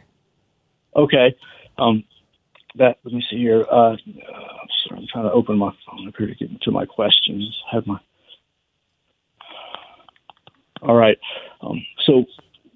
[0.94, 1.34] Okay.
[1.76, 2.04] Um,
[2.76, 3.64] that let me see here.
[3.68, 3.96] Uh,
[5.14, 7.56] trying to open my phone up here to get into my questions.
[7.70, 7.98] I have my.
[10.82, 11.16] All right.
[11.62, 12.24] Um, so,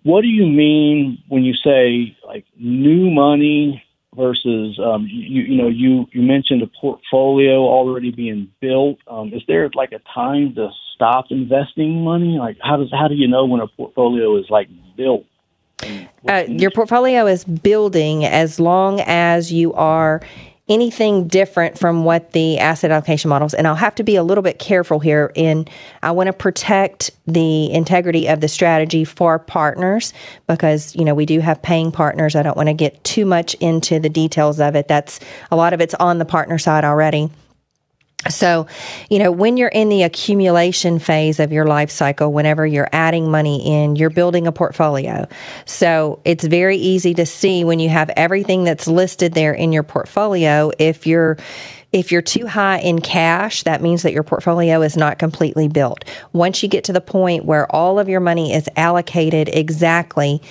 [0.05, 3.83] what do you mean when you say like new money
[4.17, 5.43] versus um, you?
[5.43, 8.99] You know, you you mentioned a portfolio already being built.
[9.09, 12.39] Um, is there like a time to stop investing money?
[12.39, 15.27] Like, how does how do you know when a portfolio is like built?
[16.27, 20.21] Uh, your portfolio is building as long as you are
[20.69, 24.43] anything different from what the asset allocation models and I'll have to be a little
[24.43, 25.67] bit careful here in
[26.03, 30.13] I want to protect the integrity of the strategy for partners
[30.47, 32.37] because you know we do have paying partners.
[32.37, 34.89] I don't want to get too much into the details of it.
[34.89, 37.31] That's a lot of it's on the partner side already
[38.27, 38.67] so,
[39.09, 43.31] you know, when you're in the accumulation phase of your life cycle, whenever you're adding
[43.31, 45.29] money in, you're building a portfolio.
[45.67, 49.85] So it's very easy to see when you have everything that's listed there in your
[49.85, 50.73] portfolio.
[50.79, 51.37] If you're
[51.91, 56.05] if you're too high in cash, that means that your portfolio is not completely built.
[56.35, 60.43] Once you get to the point where all of your money is allocated exactly,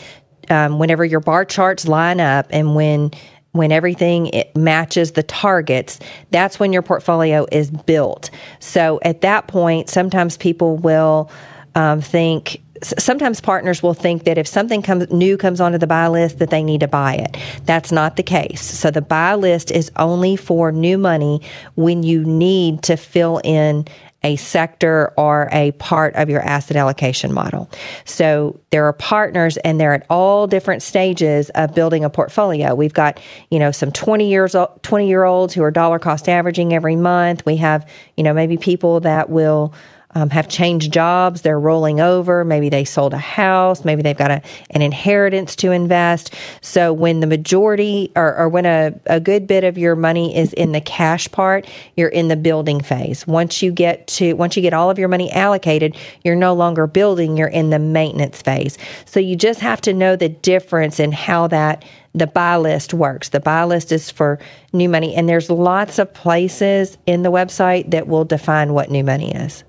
[0.49, 3.11] um, whenever your bar charts line up and when
[3.57, 5.99] when everything it matches the targets,
[6.31, 8.29] that's when your portfolio is built.
[8.59, 11.29] So at that point, sometimes people will
[11.75, 16.07] um, think sometimes partners will think that if something comes new comes onto the buy
[16.07, 19.71] list that they need to buy it that's not the case so the buy list
[19.71, 21.41] is only for new money
[21.75, 23.85] when you need to fill in
[24.23, 27.69] a sector or a part of your asset allocation model.
[28.05, 32.73] So there are partners and they're at all different stages of building a portfolio.
[32.75, 33.19] We've got,
[33.51, 37.45] you know, some 20 years 20 year olds who are dollar cost averaging every month.
[37.45, 39.73] We have, you know, maybe people that will
[40.15, 44.31] um, have changed jobs, they're rolling over, maybe they sold a house, maybe they've got
[44.31, 44.41] a,
[44.71, 46.33] an inheritance to invest.
[46.61, 50.53] So when the majority or, or when a, a good bit of your money is
[50.53, 51.67] in the cash part,
[51.97, 53.27] you're in the building phase.
[53.27, 56.87] Once you get to once you get all of your money allocated, you're no longer
[56.87, 58.77] building, you're in the maintenance phase.
[59.05, 61.83] So you just have to know the difference in how that
[62.15, 63.29] the buy list works.
[63.29, 64.39] The buy list is for
[64.73, 69.03] new money, and there's lots of places in the website that will define what new
[69.03, 69.63] money is.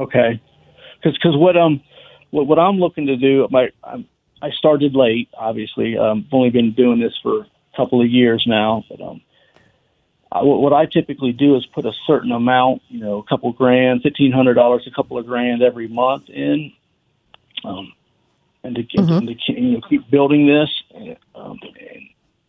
[0.00, 0.40] Okay,
[0.96, 1.82] because because what um
[2.30, 4.06] what what I'm looking to do, my I'm,
[4.42, 5.28] I started late.
[5.36, 9.20] Obviously, um, I've only been doing this for a couple of years now, but um,
[10.32, 14.02] I, what I typically do is put a certain amount, you know, a couple grand,
[14.02, 16.72] fifteen hundred dollars, a couple of grand every month in,
[17.64, 17.92] um,
[18.64, 19.12] and to, mm-hmm.
[19.12, 20.70] and to you know, keep building this.
[21.34, 21.58] Um,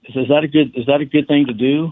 [0.04, 1.92] is, is that a good is that a good thing to do?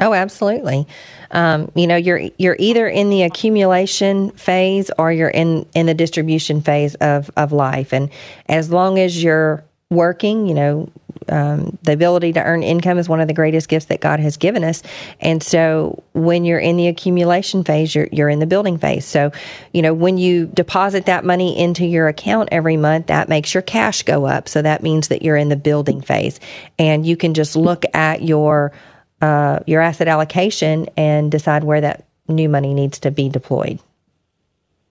[0.00, 0.86] Oh, absolutely.
[1.30, 5.94] Um, you know, you're you're either in the accumulation phase or you're in in the
[5.94, 8.10] distribution phase of of life, and
[8.48, 10.88] as long as you're working, you know,
[11.30, 14.36] um, the ability to earn income is one of the greatest gifts that God has
[14.36, 14.82] given us.
[15.20, 19.04] And so, when you're in the accumulation phase, you're you're in the building phase.
[19.04, 19.32] So,
[19.72, 23.62] you know, when you deposit that money into your account every month, that makes your
[23.62, 24.48] cash go up.
[24.48, 26.38] So that means that you're in the building phase,
[26.78, 28.72] and you can just look at your
[29.20, 33.80] uh, your asset allocation and decide where that new money needs to be deployed.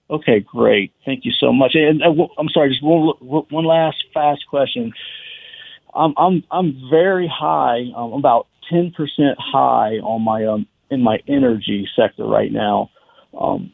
[0.09, 0.93] Okay, great.
[1.05, 1.75] Thank you so much.
[1.75, 4.93] And uh, I'm sorry, just one, one last fast question.
[5.93, 7.91] I'm I'm I'm very high.
[7.95, 12.89] I'm about ten percent high on my um in my energy sector right now,
[13.37, 13.73] um,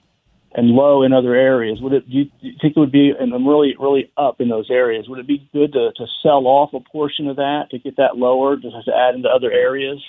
[0.55, 1.79] and low in other areas.
[1.81, 2.09] Would it?
[2.09, 3.11] Do you, do you think it would be?
[3.17, 5.07] And I'm really really up in those areas.
[5.09, 8.17] Would it be good to to sell off a portion of that to get that
[8.17, 10.01] lower, just to add into other areas?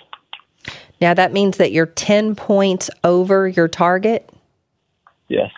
[1.00, 4.28] Now that means that you're 10 points over your target?
[5.28, 5.50] Yes.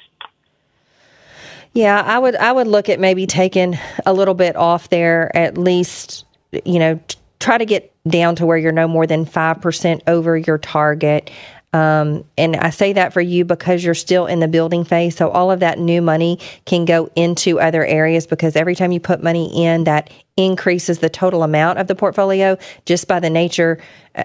[1.72, 5.59] Yeah, I would I would look at maybe taking a little bit off there at
[5.59, 6.25] least,
[6.64, 6.99] you know,
[7.38, 11.30] try to get down to where you're no more than 5% over your target.
[11.77, 15.14] Um, and I say that for you because you're still in the building phase.
[15.14, 19.01] So all of that new money can go into other areas because every time you
[19.01, 20.09] put money in, that
[20.39, 22.57] increases the total amount of the portfolio
[22.87, 23.79] just by the nature,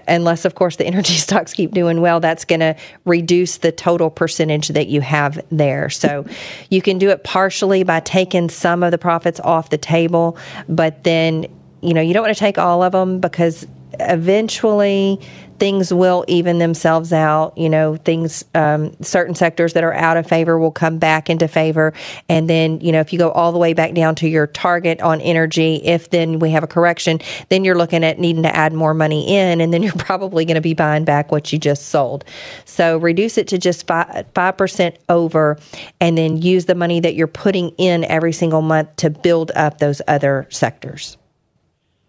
[0.08, 2.74] unless, of course, the energy stocks keep doing well, that's going to
[3.04, 5.90] reduce the total percentage that you have there.
[5.90, 6.24] So
[6.70, 10.38] you can do it partially by taking some of the profits off the table,
[10.70, 11.46] but then,
[11.82, 13.66] you know, you don't want to take all of them because
[14.00, 15.20] eventually
[15.62, 17.56] things will even themselves out.
[17.56, 21.46] You know, things, um, certain sectors that are out of favor will come back into
[21.46, 21.92] favor.
[22.28, 25.00] And then, you know, if you go all the way back down to your target
[25.02, 28.72] on energy, if then we have a correction, then you're looking at needing to add
[28.72, 29.60] more money in.
[29.60, 32.24] And then you're probably going to be buying back what you just sold.
[32.64, 35.58] So reduce it to just 5, 5% over
[36.00, 39.78] and then use the money that you're putting in every single month to build up
[39.78, 41.18] those other sectors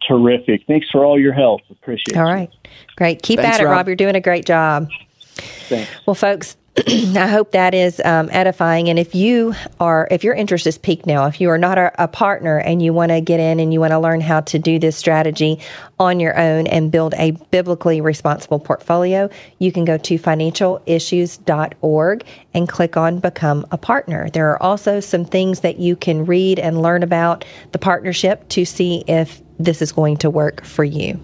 [0.08, 0.64] terrific.
[0.68, 1.62] Thanks for all your help.
[1.70, 2.18] Appreciate it.
[2.18, 2.50] All right.
[2.96, 3.22] Great.
[3.22, 3.78] Keep Thanks, at it, Rob.
[3.78, 3.88] Rob.
[3.88, 4.90] You're doing a great job.
[5.36, 5.92] Thanks.
[6.06, 8.90] Well, folks, I hope that is um, edifying.
[8.90, 11.92] And if you are, if your interest is piqued now, if you are not a,
[12.04, 14.58] a partner and you want to get in and you want to learn how to
[14.58, 15.60] do this strategy
[16.00, 19.30] on your own and build a biblically responsible portfolio,
[19.60, 22.26] you can go to financialissues.org
[22.56, 24.32] and click on Become a Partner.
[24.32, 28.66] There are also some things that you can read and learn about the partnership to
[28.66, 31.20] see if this is going to work for you.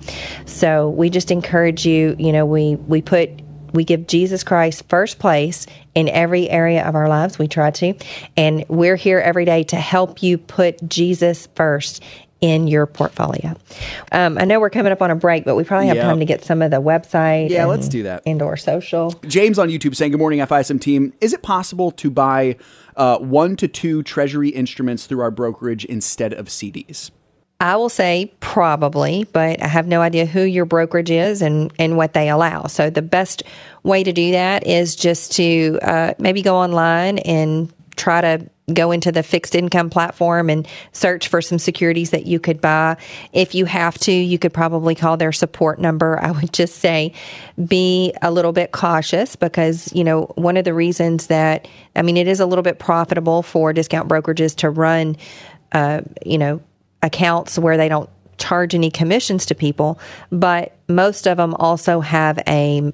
[0.45, 3.29] So we just encourage you, you know, we, we put
[3.73, 7.37] we give Jesus Christ first place in every area of our lives.
[7.37, 7.93] We try to.
[8.35, 12.03] And we're here every day to help you put Jesus first
[12.41, 13.55] in your portfolio.
[14.11, 16.05] Um, I know we're coming up on a break, but we probably have Yep.
[16.05, 17.49] time to get some of the website.
[17.49, 18.23] Yeah, let's do that.
[18.25, 19.11] Indoor social.
[19.27, 21.13] James on YouTube saying, Good morning, FISM team.
[21.19, 22.55] Is it possible to buy
[22.95, 27.11] uh, one to two treasury instruments through our brokerage instead of CDs?
[27.61, 31.97] I will say probably, but I have no idea who your brokerage is and, and
[31.97, 32.67] what they allow.
[32.67, 33.43] So the best
[33.83, 38.91] way to do that is just to uh, maybe go online and try to go
[38.91, 42.95] into the fixed income platform and search for some securities that you could buy.
[43.33, 46.17] If you have to, you could probably call their support number.
[46.17, 47.13] I would just say
[47.67, 52.15] be a little bit cautious because, you know, one of the reasons that, I mean,
[52.15, 55.17] it is a little bit profitable for discount brokerages to run,
[55.73, 56.61] uh, you know,
[57.01, 59.99] accounts where they don't charge any commissions to people,
[60.31, 62.91] but most of them also have a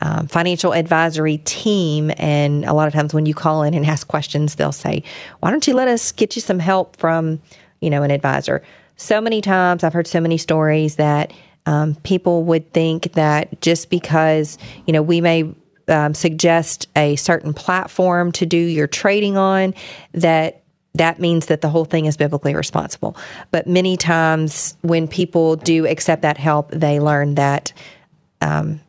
[0.00, 2.12] um, financial advisory team.
[2.18, 5.02] And a lot of times when you call in and ask questions, they'll say,
[5.40, 7.40] Why don't you let us get you some help from,
[7.80, 8.62] you know, an advisor?
[8.96, 11.32] So many times I've heard so many stories that
[11.66, 15.52] um, people would think that just because, you know, we may
[15.88, 19.74] um, suggest a certain platform to do your trading on,
[20.12, 20.62] that
[20.98, 23.16] that means that the whole thing is biblically responsible.
[23.50, 27.72] But many times when people do accept that help, they learn that
[28.40, 28.80] um,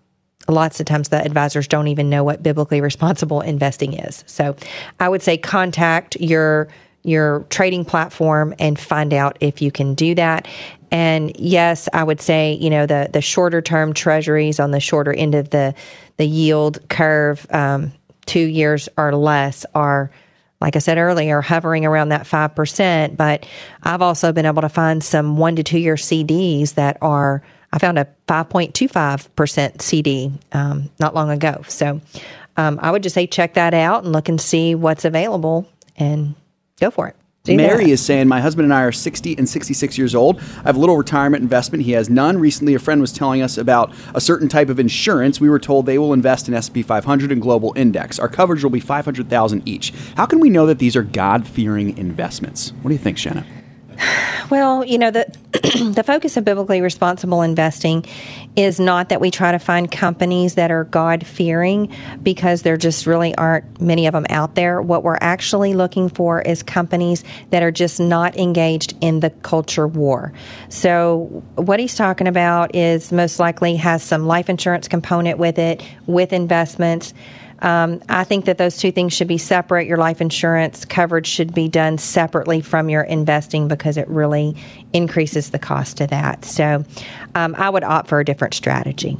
[0.48, 4.24] lots of times the advisors don't even know what biblically responsible investing is.
[4.28, 4.56] So
[5.00, 6.68] I would say contact your
[7.04, 10.46] your trading platform and find out if you can do that.
[10.92, 15.14] And yes, I would say, you know, the the shorter term treasuries on the shorter
[15.14, 15.74] end of the
[16.18, 17.94] the yield curve, um,
[18.26, 20.12] two years or less are
[20.62, 23.18] like I said earlier, hovering around that 5%.
[23.18, 23.46] But
[23.84, 27.80] I've also been able to find some one to two year CDs that are, I
[27.80, 31.64] found a 5.25% CD um, not long ago.
[31.68, 32.02] So
[32.56, 36.34] um, I would just say check that out and look and see what's available and
[36.80, 37.17] go for it.
[37.48, 37.92] Do Mary that.
[37.92, 40.40] is saying, My husband and I are 60 and 66 years old.
[40.40, 41.84] I have a little retirement investment.
[41.84, 42.38] He has none.
[42.38, 45.40] Recently, a friend was telling us about a certain type of insurance.
[45.40, 48.20] We were told they will invest in SP 500 and Global Index.
[48.20, 49.94] Our coverage will be 500000 each.
[50.16, 52.74] How can we know that these are God fearing investments?
[52.82, 53.46] What do you think, Shanna?
[54.50, 55.26] Well, you know, the
[55.94, 58.06] the focus of biblically responsible investing
[58.56, 61.94] is not that we try to find companies that are God fearing
[62.24, 64.82] because there just really aren't many of them out there.
[64.82, 69.88] What we're actually looking for is companies that are just not engaged in the culture
[69.88, 70.32] war.
[70.70, 75.84] So, what he's talking about is most likely has some life insurance component with it,
[76.06, 77.14] with investments.
[77.60, 79.88] Um, I think that those two things should be separate.
[79.88, 84.56] Your life insurance coverage should be done separately from your investing because it really
[84.94, 86.46] increases the cost of that.
[86.46, 86.84] So
[87.36, 89.18] um, I would opt for a different strategy.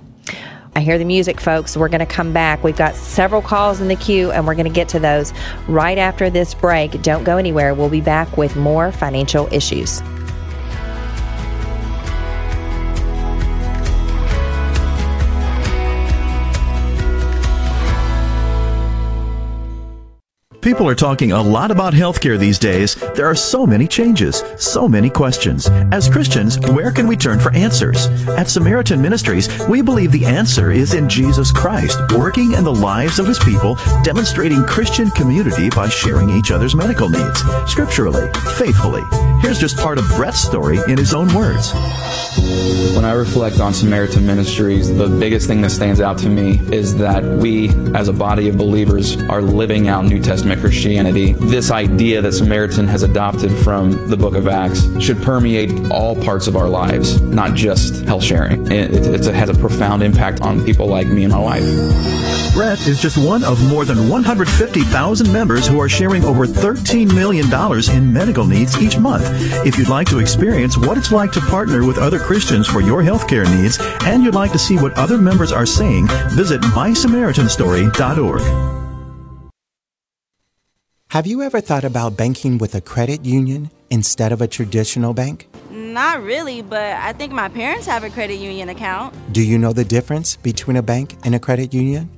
[0.76, 1.76] I hear the music, folks.
[1.76, 2.64] We're going to come back.
[2.64, 5.34] We've got several calls in the queue, and we're going to get to those
[5.68, 7.02] right after this break.
[7.02, 7.74] Don't go anywhere.
[7.74, 10.04] We'll be back with more financial issues.
[20.68, 22.96] People are talking a lot about healthcare these days.
[23.16, 25.70] There are so many changes, so many questions.
[25.94, 28.08] As Christians, where can we turn for answers?
[28.28, 33.18] At Samaritan Ministries, we believe the answer is in Jesus Christ, working in the lives
[33.18, 39.04] of his people, demonstrating Christian community by sharing each other's medical needs, scripturally, faithfully.
[39.42, 41.72] Here's just part of Brett's story in his own words.
[42.94, 46.98] When I reflect on Samaritan Ministries, the biggest thing that stands out to me is
[46.98, 51.34] that we, as a body of believers, are living out New Testament Christianity.
[51.34, 56.48] This idea that Samaritan has adopted from the book of Acts should permeate all parts
[56.48, 58.72] of our lives, not just health sharing.
[58.72, 61.64] It, it, it has a profound impact on people like me and my wife.
[62.54, 67.46] Brett is just one of more than 150,000 members who are sharing over $13 million
[67.96, 69.24] in medical needs each month.
[69.66, 73.04] If you'd like to experience what it's like to partner with other Christians for your
[73.04, 78.77] healthcare needs and you'd like to see what other members are saying, visit mysamaritanstory.org.
[81.12, 85.48] Have you ever thought about banking with a credit union instead of a traditional bank?
[85.72, 89.16] Not really, but I think my parents have a credit union account.
[89.32, 92.10] Do you know the difference between a bank and a credit union?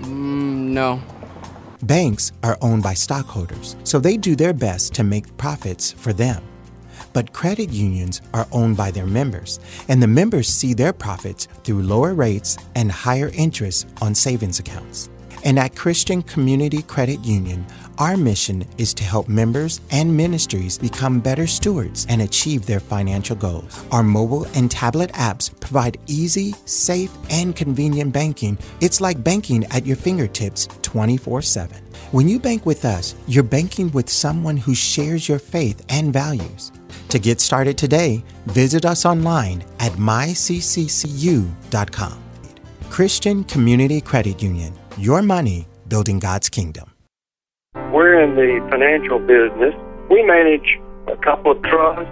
[0.00, 1.02] Mm, no.
[1.82, 6.42] Banks are owned by stockholders, so they do their best to make profits for them.
[7.12, 11.82] But credit unions are owned by their members, and the members see their profits through
[11.82, 15.10] lower rates and higher interest on savings accounts.
[15.44, 17.64] And at Christian Community Credit Union,
[17.98, 23.34] our mission is to help members and ministries become better stewards and achieve their financial
[23.34, 23.84] goals.
[23.90, 28.56] Our mobile and tablet apps provide easy, safe, and convenient banking.
[28.80, 31.76] It's like banking at your fingertips 24 7.
[32.12, 36.72] When you bank with us, you're banking with someone who shares your faith and values.
[37.08, 40.94] To get started today, visit us online at mycccu.com.
[42.90, 46.97] Christian Community Credit Union, your money building God's kingdom.
[48.18, 49.74] We're in the financial business.
[50.10, 52.10] We manage a couple of trusts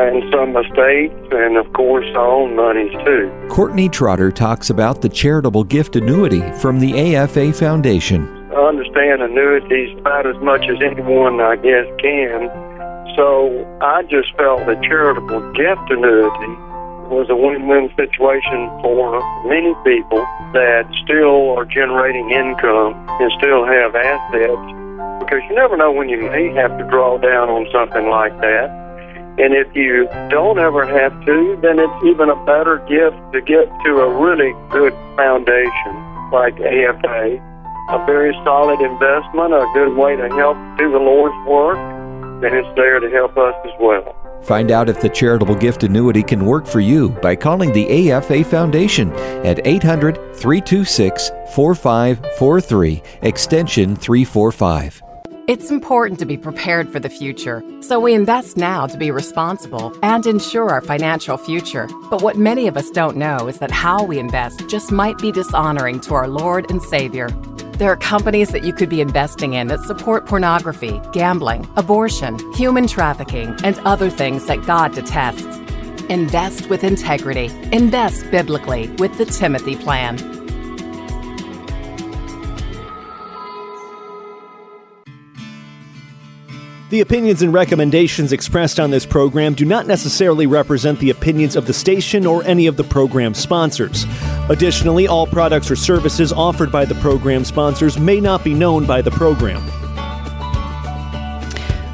[0.00, 3.30] and some estates, and of course, our own monies too.
[3.50, 8.26] Courtney Trotter talks about the charitable gift annuity from the AFA Foundation.
[8.56, 12.48] I understand annuities about as much as anyone, I guess, can.
[13.14, 16.56] So I just felt that charitable gift annuity
[17.12, 20.24] was a win-win situation for many people
[20.56, 24.81] that still are generating income and still have assets
[25.24, 28.82] because you never know when you may have to draw down on something like that.
[29.38, 33.64] And if you don't ever have to, then it's even a better gift to get
[33.84, 35.92] to a really good foundation
[36.30, 37.40] like AFA.
[37.88, 41.78] A very solid investment, a good way to help do the Lord's work,
[42.44, 44.14] and it's there to help us as well.
[44.42, 48.44] Find out if the charitable gift annuity can work for you by calling the AFA
[48.44, 49.12] Foundation
[49.44, 55.02] at 800 326 4543, extension 345.
[55.48, 59.92] It's important to be prepared for the future, so we invest now to be responsible
[60.00, 61.88] and ensure our financial future.
[62.10, 65.32] But what many of us don't know is that how we invest just might be
[65.32, 67.28] dishonoring to our Lord and Savior.
[67.72, 72.86] There are companies that you could be investing in that support pornography, gambling, abortion, human
[72.86, 75.44] trafficking, and other things that God detests.
[76.08, 77.46] Invest with integrity.
[77.72, 80.41] Invest biblically with the Timothy Plan.
[86.92, 91.66] The opinions and recommendations expressed on this program do not necessarily represent the opinions of
[91.66, 94.04] the station or any of the program sponsors.
[94.50, 99.00] Additionally, all products or services offered by the program sponsors may not be known by
[99.00, 99.66] the program.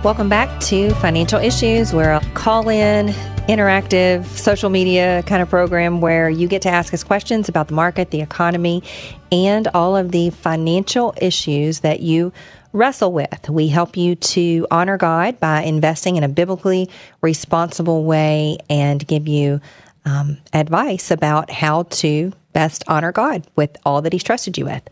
[0.02, 1.92] Welcome back to Financial Issues.
[1.92, 3.14] We're a call in,
[3.48, 7.74] interactive, social media kind of program where you get to ask us questions about the
[7.74, 8.82] market, the economy,
[9.30, 12.32] and all of the financial issues that you
[12.78, 13.50] wrestle with.
[13.50, 16.88] We help you to honor God by investing in a biblically
[17.20, 19.60] responsible way and give you
[20.04, 24.82] um, advice about how to best honor God with all that He's trusted you with.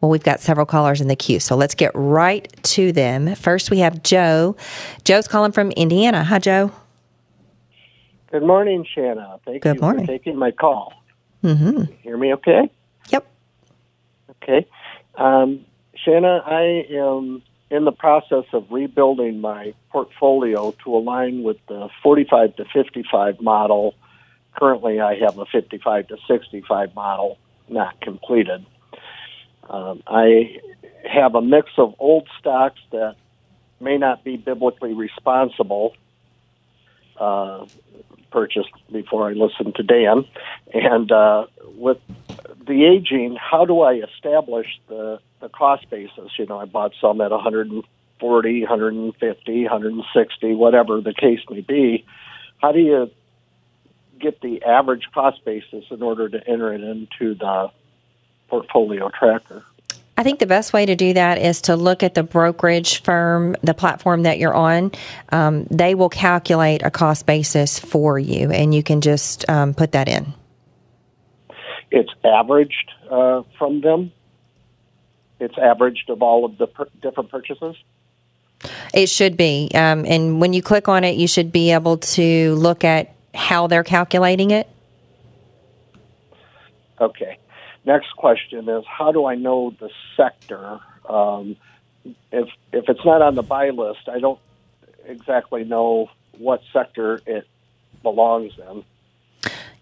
[0.00, 3.34] Well, we've got several callers in the queue, so let's get right to them.
[3.34, 4.56] First, we have Joe.
[5.04, 6.22] Joe's calling from Indiana.
[6.24, 6.70] Hi, Joe.
[8.30, 9.40] Good morning, Shanna.
[9.44, 10.06] Thank Good you morning.
[10.06, 10.92] for taking my call.
[11.42, 11.92] Mm-hmm.
[12.02, 12.70] Hear me okay?
[13.08, 13.26] Yep.
[14.42, 14.66] Okay.
[15.16, 15.64] Um,
[16.04, 22.56] Shanna, I am in the process of rebuilding my portfolio to align with the 45
[22.56, 23.94] to 55 model.
[24.58, 27.38] Currently, I have a 55 to 65 model
[27.68, 28.64] not completed.
[29.68, 30.60] Um, I
[31.08, 33.16] have a mix of old stocks that
[33.80, 35.94] may not be biblically responsible,
[37.18, 37.66] uh,
[38.30, 40.24] purchased before I listened to Dan,
[40.72, 41.46] and uh,
[41.76, 41.98] with
[42.68, 46.30] the aging, how do I establish the, the cost basis?
[46.38, 52.04] You know, I bought some at 140, 150, 160, whatever the case may be.
[52.58, 53.10] How do you
[54.20, 57.70] get the average cost basis in order to enter it into the
[58.48, 59.64] portfolio tracker?
[60.16, 63.54] I think the best way to do that is to look at the brokerage firm,
[63.62, 64.90] the platform that you're on.
[65.30, 69.92] Um, they will calculate a cost basis for you, and you can just um, put
[69.92, 70.34] that in.
[71.90, 74.12] It's averaged uh, from them.
[75.40, 77.76] It's averaged of all of the per- different purchases.
[78.92, 82.54] It should be, um, and when you click on it, you should be able to
[82.56, 84.68] look at how they're calculating it.
[87.00, 87.38] Okay.
[87.84, 90.80] Next question is how do I know the sector?
[91.08, 91.56] Um,
[92.32, 94.40] if if it's not on the buy list, I don't
[95.06, 97.46] exactly know what sector it
[98.02, 98.84] belongs in.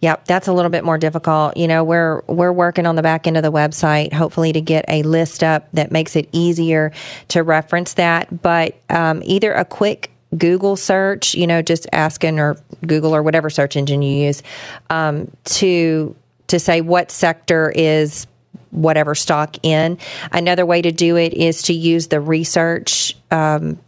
[0.00, 1.56] Yep, that's a little bit more difficult.
[1.56, 4.84] You know, we're we're working on the back end of the website, hopefully to get
[4.88, 6.92] a list up that makes it easier
[7.28, 8.42] to reference that.
[8.42, 13.48] But um, either a quick Google search, you know, just asking or Google or whatever
[13.48, 14.42] search engine you use
[14.90, 16.14] um, to
[16.48, 18.26] to say what sector is
[18.70, 19.98] whatever stock in.
[20.32, 23.78] Another way to do it is to use the research um,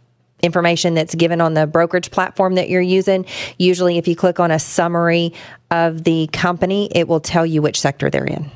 [0.41, 3.25] information that's given on the brokerage platform that you're using.
[3.57, 5.33] Usually, if you click on a summary
[5.71, 8.49] of the company, it will tell you which sector they're in.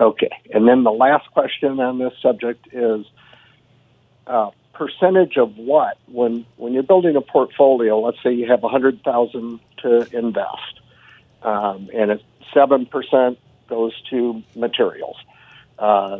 [0.00, 0.30] Okay.
[0.52, 3.04] And then the last question on this subject is
[4.26, 5.98] uh, percentage of what?
[6.06, 10.80] When, when you're building a portfolio, let's say you have 100000 to invest,
[11.42, 12.24] um, and it's
[12.54, 13.36] 7%
[13.68, 15.16] goes to materials.
[15.78, 16.18] Uh,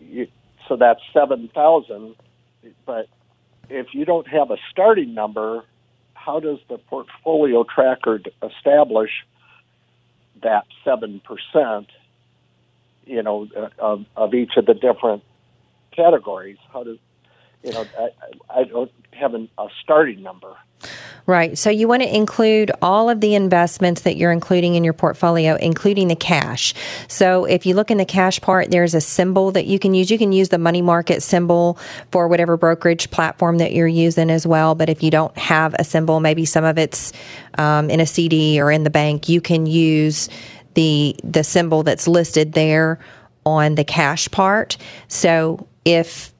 [0.00, 0.26] you,
[0.68, 2.16] so that's 7000
[2.86, 3.08] but
[3.68, 5.64] if you don't have a starting number,
[6.24, 9.10] how does the portfolio tracker establish
[10.42, 11.88] that seven percent?
[13.06, 15.22] You know, uh, of, of each of the different
[15.92, 16.56] categories.
[16.72, 16.98] How does
[17.62, 17.84] you know?
[17.98, 20.56] I, I don't have an, a starting number.
[21.26, 21.56] Right.
[21.56, 25.54] So you want to include all of the investments that you're including in your portfolio,
[25.56, 26.74] including the cash.
[27.08, 30.10] So if you look in the cash part, there's a symbol that you can use.
[30.10, 31.78] You can use the money market symbol
[32.10, 34.74] for whatever brokerage platform that you're using as well.
[34.74, 37.14] But if you don't have a symbol, maybe some of it's
[37.56, 40.28] um, in a CD or in the bank, you can use
[40.74, 42.98] the the symbol that's listed there
[43.46, 44.76] on the cash part.
[45.08, 46.34] So if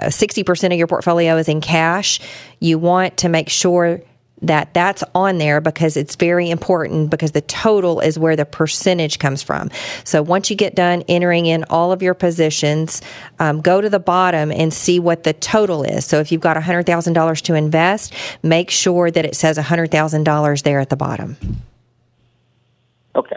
[0.00, 2.20] 60% of your portfolio is in cash,
[2.60, 4.00] you want to make sure
[4.42, 9.18] that that's on there because it's very important because the total is where the percentage
[9.18, 9.70] comes from.
[10.04, 13.00] So once you get done entering in all of your positions,
[13.38, 16.04] um, go to the bottom and see what the total is.
[16.04, 20.90] So if you've got $100,000 to invest, make sure that it says $100,000 there at
[20.90, 21.36] the bottom.
[23.14, 23.36] Okay.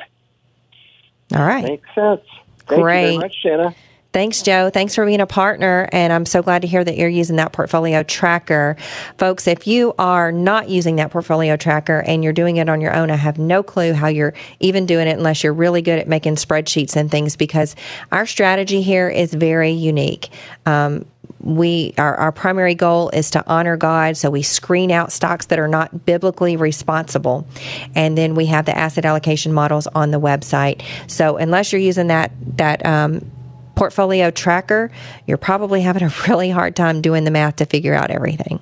[1.33, 1.63] All right.
[1.63, 2.21] Makes sense.
[2.67, 3.01] Thank Great.
[3.01, 3.75] you very much, Shanna.
[4.11, 4.71] Thanks, Joe.
[4.71, 5.87] Thanks for being a partner.
[5.91, 8.75] And I'm so glad to hear that you're using that portfolio tracker.
[9.19, 12.95] Folks, if you are not using that portfolio tracker and you're doing it on your
[12.95, 16.07] own, I have no clue how you're even doing it unless you're really good at
[16.07, 17.75] making spreadsheets and things because
[18.11, 20.29] our strategy here is very unique.
[20.65, 21.05] Um,
[21.41, 25.59] we our, our primary goal is to honor God, so we screen out stocks that
[25.59, 27.47] are not biblically responsible,
[27.95, 30.81] and then we have the asset allocation models on the website.
[31.07, 33.31] So unless you're using that that um,
[33.79, 34.91] portfolio tracker,
[35.25, 38.59] you're probably having a really hard time doing the math to figure out everything.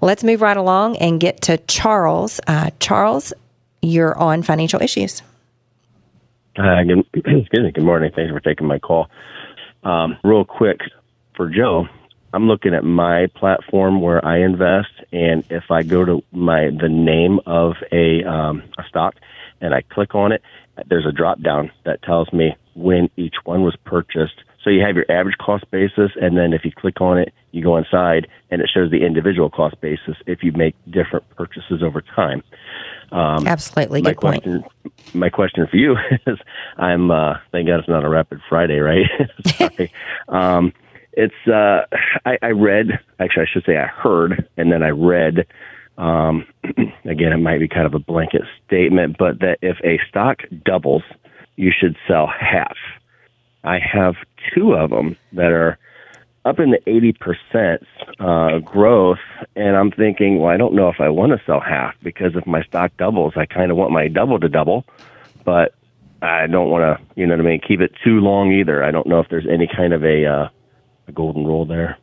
[0.00, 2.40] Let's move right along and get to Charles.
[2.46, 3.32] Uh, Charles,
[3.82, 5.22] you're on financial issues.
[6.56, 7.72] Hi, good, excuse me.
[7.72, 8.12] Good morning.
[8.14, 9.08] Thanks for taking my call.
[9.82, 10.78] Um, real quick
[11.34, 11.88] for Joe,
[12.32, 16.88] I'm looking at my platform where I invest, and if I go to my the
[16.88, 19.16] name of a um, a stock
[19.60, 20.42] and I click on it,
[20.86, 24.42] there's a drop down that tells me when each one was purchased.
[24.62, 27.62] So you have your average cost basis, and then if you click on it, you
[27.62, 32.02] go inside, and it shows the individual cost basis if you make different purchases over
[32.02, 32.42] time.
[33.12, 34.42] Um, Absolutely, my good point.
[34.42, 34.64] question,
[35.14, 35.96] My question for you
[36.26, 36.38] is,
[36.76, 39.06] I'm uh, thank God it's not a Rapid Friday, right?
[39.56, 39.92] Sorry.
[40.28, 40.72] um,
[41.12, 41.86] it's uh,
[42.26, 45.46] I, I read, actually, I should say I heard, and then I read.
[45.96, 46.46] Um,
[47.06, 51.02] again, it might be kind of a blanket statement, but that if a stock doubles,
[51.56, 52.76] you should sell half.
[53.64, 54.14] I have
[54.54, 55.78] two of them that are
[56.44, 57.84] up in the 80%
[58.20, 59.18] uh, growth,
[59.56, 62.46] and I'm thinking, well, I don't know if I want to sell half because if
[62.46, 64.84] my stock doubles, I kind of want my double to double,
[65.44, 65.74] but
[66.22, 68.84] I don't want to, you know what I mean, keep it too long either.
[68.84, 70.48] I don't know if there's any kind of a, uh,
[71.08, 71.98] a golden rule there.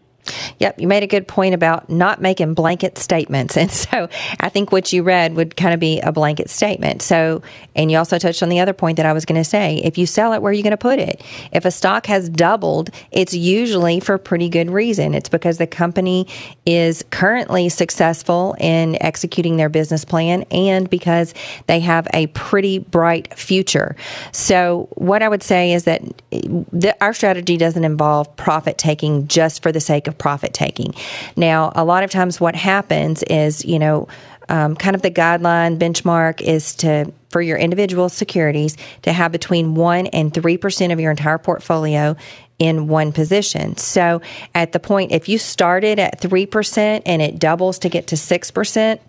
[0.60, 3.58] Yep, you made a good point about not making blanket statements.
[3.64, 4.10] And so
[4.42, 7.02] I think what you read would kind of be a blanket statement.
[7.02, 7.42] So,
[7.76, 9.78] and you also touched on the other point that I was going to say.
[9.78, 11.24] If you sell it, where are you going to put it?
[11.54, 15.14] If a stock has doubled, it's usually for pretty good reason.
[15.14, 16.28] It's because the company
[16.66, 21.34] is currently successful in executing their business plan and because
[21.68, 23.96] they have a pretty bright future.
[24.34, 26.02] So, what I would say is that
[26.34, 26.42] eh,
[26.74, 30.94] the, our strategy doesn't involve profit taking just for the sake of profit taking.
[31.38, 34.08] Now, a lot of times what happens is, you know,
[34.50, 39.74] um, kind of the guideline benchmark is to for your individual securities to have between
[39.74, 42.16] 1 and 3% of your entire portfolio
[42.60, 43.76] in one position.
[43.78, 44.22] So
[44.54, 49.00] at the point if you started at 3% and it doubles to get to 6%,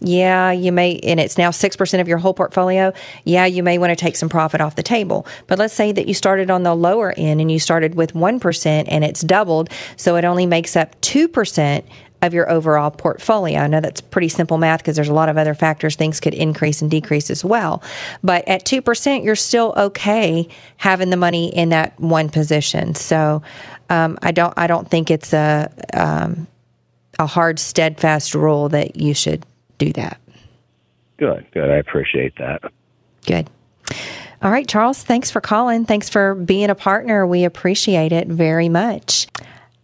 [0.00, 2.92] yeah, you may, and it's now 6% of your whole portfolio.
[3.24, 5.26] Yeah, you may want to take some profit off the table.
[5.46, 8.84] But let's say that you started on the lower end and you started with 1%
[8.88, 9.68] and it's doubled.
[9.96, 11.84] So it only makes up 2%
[12.22, 13.60] of your overall portfolio.
[13.60, 15.96] I know that's pretty simple math because there's a lot of other factors.
[15.96, 17.82] Things could increase and decrease as well.
[18.22, 22.94] But at 2%, you're still okay having the money in that one position.
[22.94, 23.42] So
[23.88, 26.46] um, I don't, I don't think it's a, um,
[27.18, 29.44] a hard, steadfast rule that you should
[29.80, 30.20] do that.
[31.16, 31.70] Good, good.
[31.70, 32.62] I appreciate that.
[33.26, 33.50] Good.
[34.42, 35.84] All right, Charles, thanks for calling.
[35.84, 37.26] Thanks for being a partner.
[37.26, 39.26] We appreciate it very much.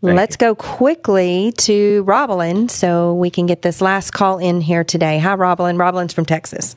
[0.02, 4.84] Thank Let's go quickly to Robalyn so we can get this last call in here
[4.84, 5.18] today.
[5.18, 5.76] Hi, Robalyn.
[5.76, 6.76] Robalyn's from Texas.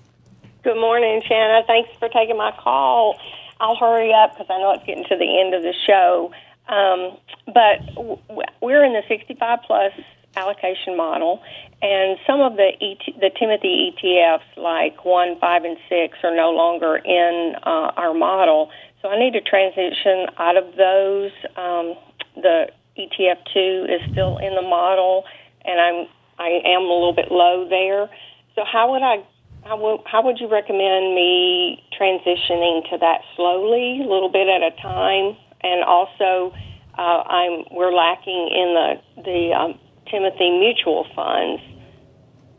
[0.64, 1.62] Good morning, Shanna.
[1.68, 3.18] Thanks for taking my call.
[3.60, 6.32] I'll hurry up because I know it's getting to the end of the show.
[6.68, 8.18] Um, but w-
[8.62, 9.92] we're in the 65 plus
[10.36, 11.42] allocation model,
[11.82, 16.52] and some of the ET, the Timothy ETFs, like one, five, and six, are no
[16.52, 18.70] longer in uh, our model.
[19.02, 21.32] So I need to transition out of those.
[21.56, 21.96] Um,
[22.36, 22.68] the
[22.98, 25.24] ETF two is still in the model,
[25.64, 26.08] and I'm
[26.38, 28.10] I am a little bit low there.
[28.56, 29.24] So how would I
[29.64, 34.64] how would, how would you recommend me transitioning to that slowly, a little bit at
[34.64, 36.54] a time, and also
[36.98, 39.80] uh, I'm we're lacking in the the um,
[40.12, 41.62] Timothy mutual funds,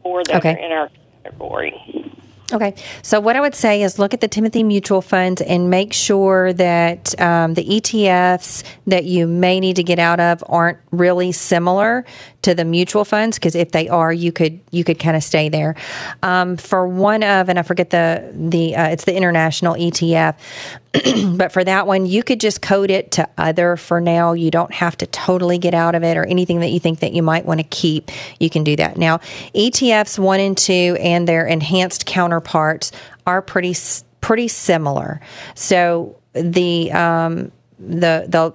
[0.05, 0.53] or that Okay.
[0.53, 0.91] are in our
[1.25, 1.75] category.
[2.53, 2.75] Okay.
[3.03, 6.53] So, what I would say is look at the Timothy mutual funds and make sure
[6.55, 12.05] that um, the ETFs that you may need to get out of aren't really similar
[12.43, 15.49] to the mutual funds because if they are, you could you could kind of stay
[15.49, 15.77] there.
[16.23, 20.37] Um, for one of, and I forget the the uh, it's the international ETF,
[21.37, 24.33] but for that one, you could just code it to other for now.
[24.33, 27.13] You don't have to totally get out of it or anything that you think that
[27.13, 28.11] you might want to keep.
[28.39, 28.97] You can do that.
[28.97, 29.19] Now,
[29.55, 32.07] ETFs one and two and their enhanced
[32.41, 32.93] counterparts
[33.27, 33.75] are pretty
[34.21, 35.21] pretty similar.
[35.55, 38.55] So the um, the the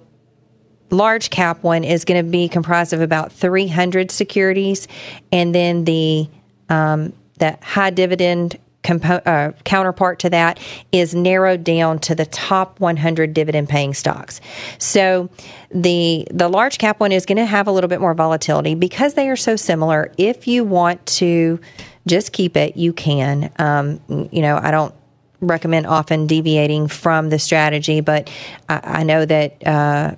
[0.92, 4.88] large cap one is going to be comprised of about 300 securities,
[5.32, 6.28] and then the
[6.70, 10.60] um, the high dividend compo- uh, counterpart to that
[10.92, 14.40] is narrowed down to the top 100 dividend paying stocks.
[14.78, 15.30] So
[15.72, 19.16] the the large cap one is going to have a little bit more volatility because
[19.16, 20.12] they are so similar.
[20.18, 21.60] If you want to
[22.08, 23.52] just keep it, you can.
[23.58, 24.00] Um,
[24.32, 24.94] you know, I don't
[25.42, 28.30] recommend often deviating from the strategy, but
[28.70, 29.66] I, I know that.
[29.66, 30.16] Uh,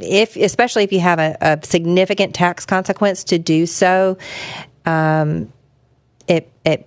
[0.00, 4.16] if especially if you have a, a significant tax consequence to do so,
[4.86, 5.52] um,
[6.28, 6.86] it it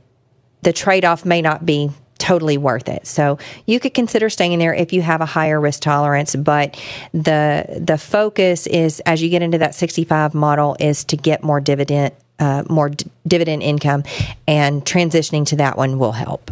[0.62, 3.08] the trade off may not be totally worth it.
[3.08, 6.80] So you could consider staying there if you have a higher risk tolerance, but
[7.14, 11.60] the the focus is as you get into that 65 model is to get more
[11.60, 14.04] dividend uh, more d- dividend income
[14.48, 16.52] and transitioning to that one will help.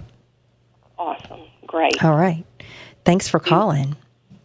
[0.98, 2.02] Awesome, great.
[2.04, 2.46] All right.
[3.04, 3.96] Thanks for calling.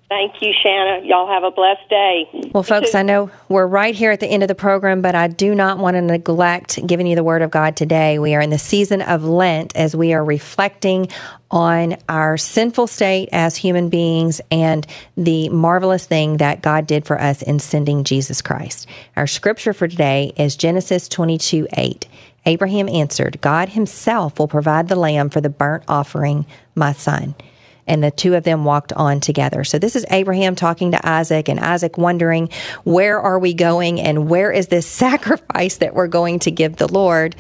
[0.08, 1.00] Thank you, Shanna.
[1.04, 2.50] Y'all have a blessed day.
[2.52, 5.28] Well, folks, I know we're right here at the end of the program, but I
[5.28, 8.18] do not want to neglect giving you the Word of God today.
[8.18, 11.08] We are in the season of Lent as we are reflecting
[11.50, 14.86] on our sinful state as human beings and
[15.16, 18.86] the marvelous thing that God did for us in sending Jesus Christ.
[19.16, 22.06] Our scripture for today is Genesis 22 8.
[22.44, 26.44] Abraham answered, God himself will provide the lamb for the burnt offering,
[26.74, 27.34] my son
[27.86, 29.64] and the two of them walked on together.
[29.64, 32.48] So this is Abraham talking to Isaac and Isaac wondering,
[32.84, 36.92] where are we going and where is this sacrifice that we're going to give the
[36.92, 37.36] Lord?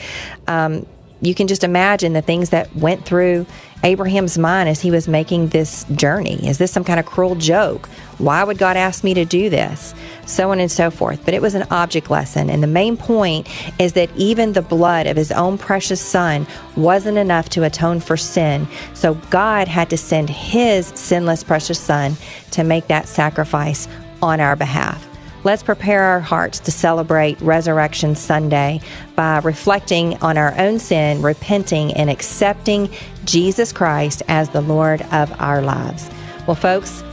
[0.46, 0.86] Um,
[1.20, 3.46] you can just imagine the things that went through
[3.82, 6.46] Abraham's mind as he was making this journey.
[6.46, 7.86] Is this some kind of cruel joke?
[8.18, 9.94] Why would God ask me to do this?
[10.26, 11.24] So on and so forth.
[11.24, 12.50] But it was an object lesson.
[12.50, 13.48] And the main point
[13.80, 16.46] is that even the blood of his own precious son
[16.76, 18.66] wasn't enough to atone for sin.
[18.94, 22.16] So God had to send his sinless precious son
[22.52, 23.88] to make that sacrifice
[24.22, 25.06] on our behalf.
[25.44, 28.80] Let's prepare our hearts to celebrate Resurrection Sunday
[29.14, 32.88] by reflecting on our own sin, repenting, and accepting
[33.26, 36.10] Jesus Christ as the Lord of our lives.
[36.46, 37.04] Well, folks,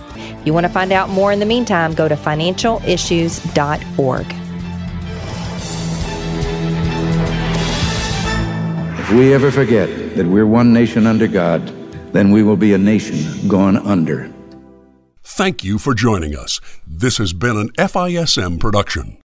[0.45, 4.26] you want to find out more in the meantime, go to financialissues.org.
[8.99, 11.65] If we ever forget that we're one nation under God,
[12.13, 14.32] then we will be a nation gone under.
[15.24, 16.59] Thank you for joining us.
[16.86, 19.17] This has been an FISM production.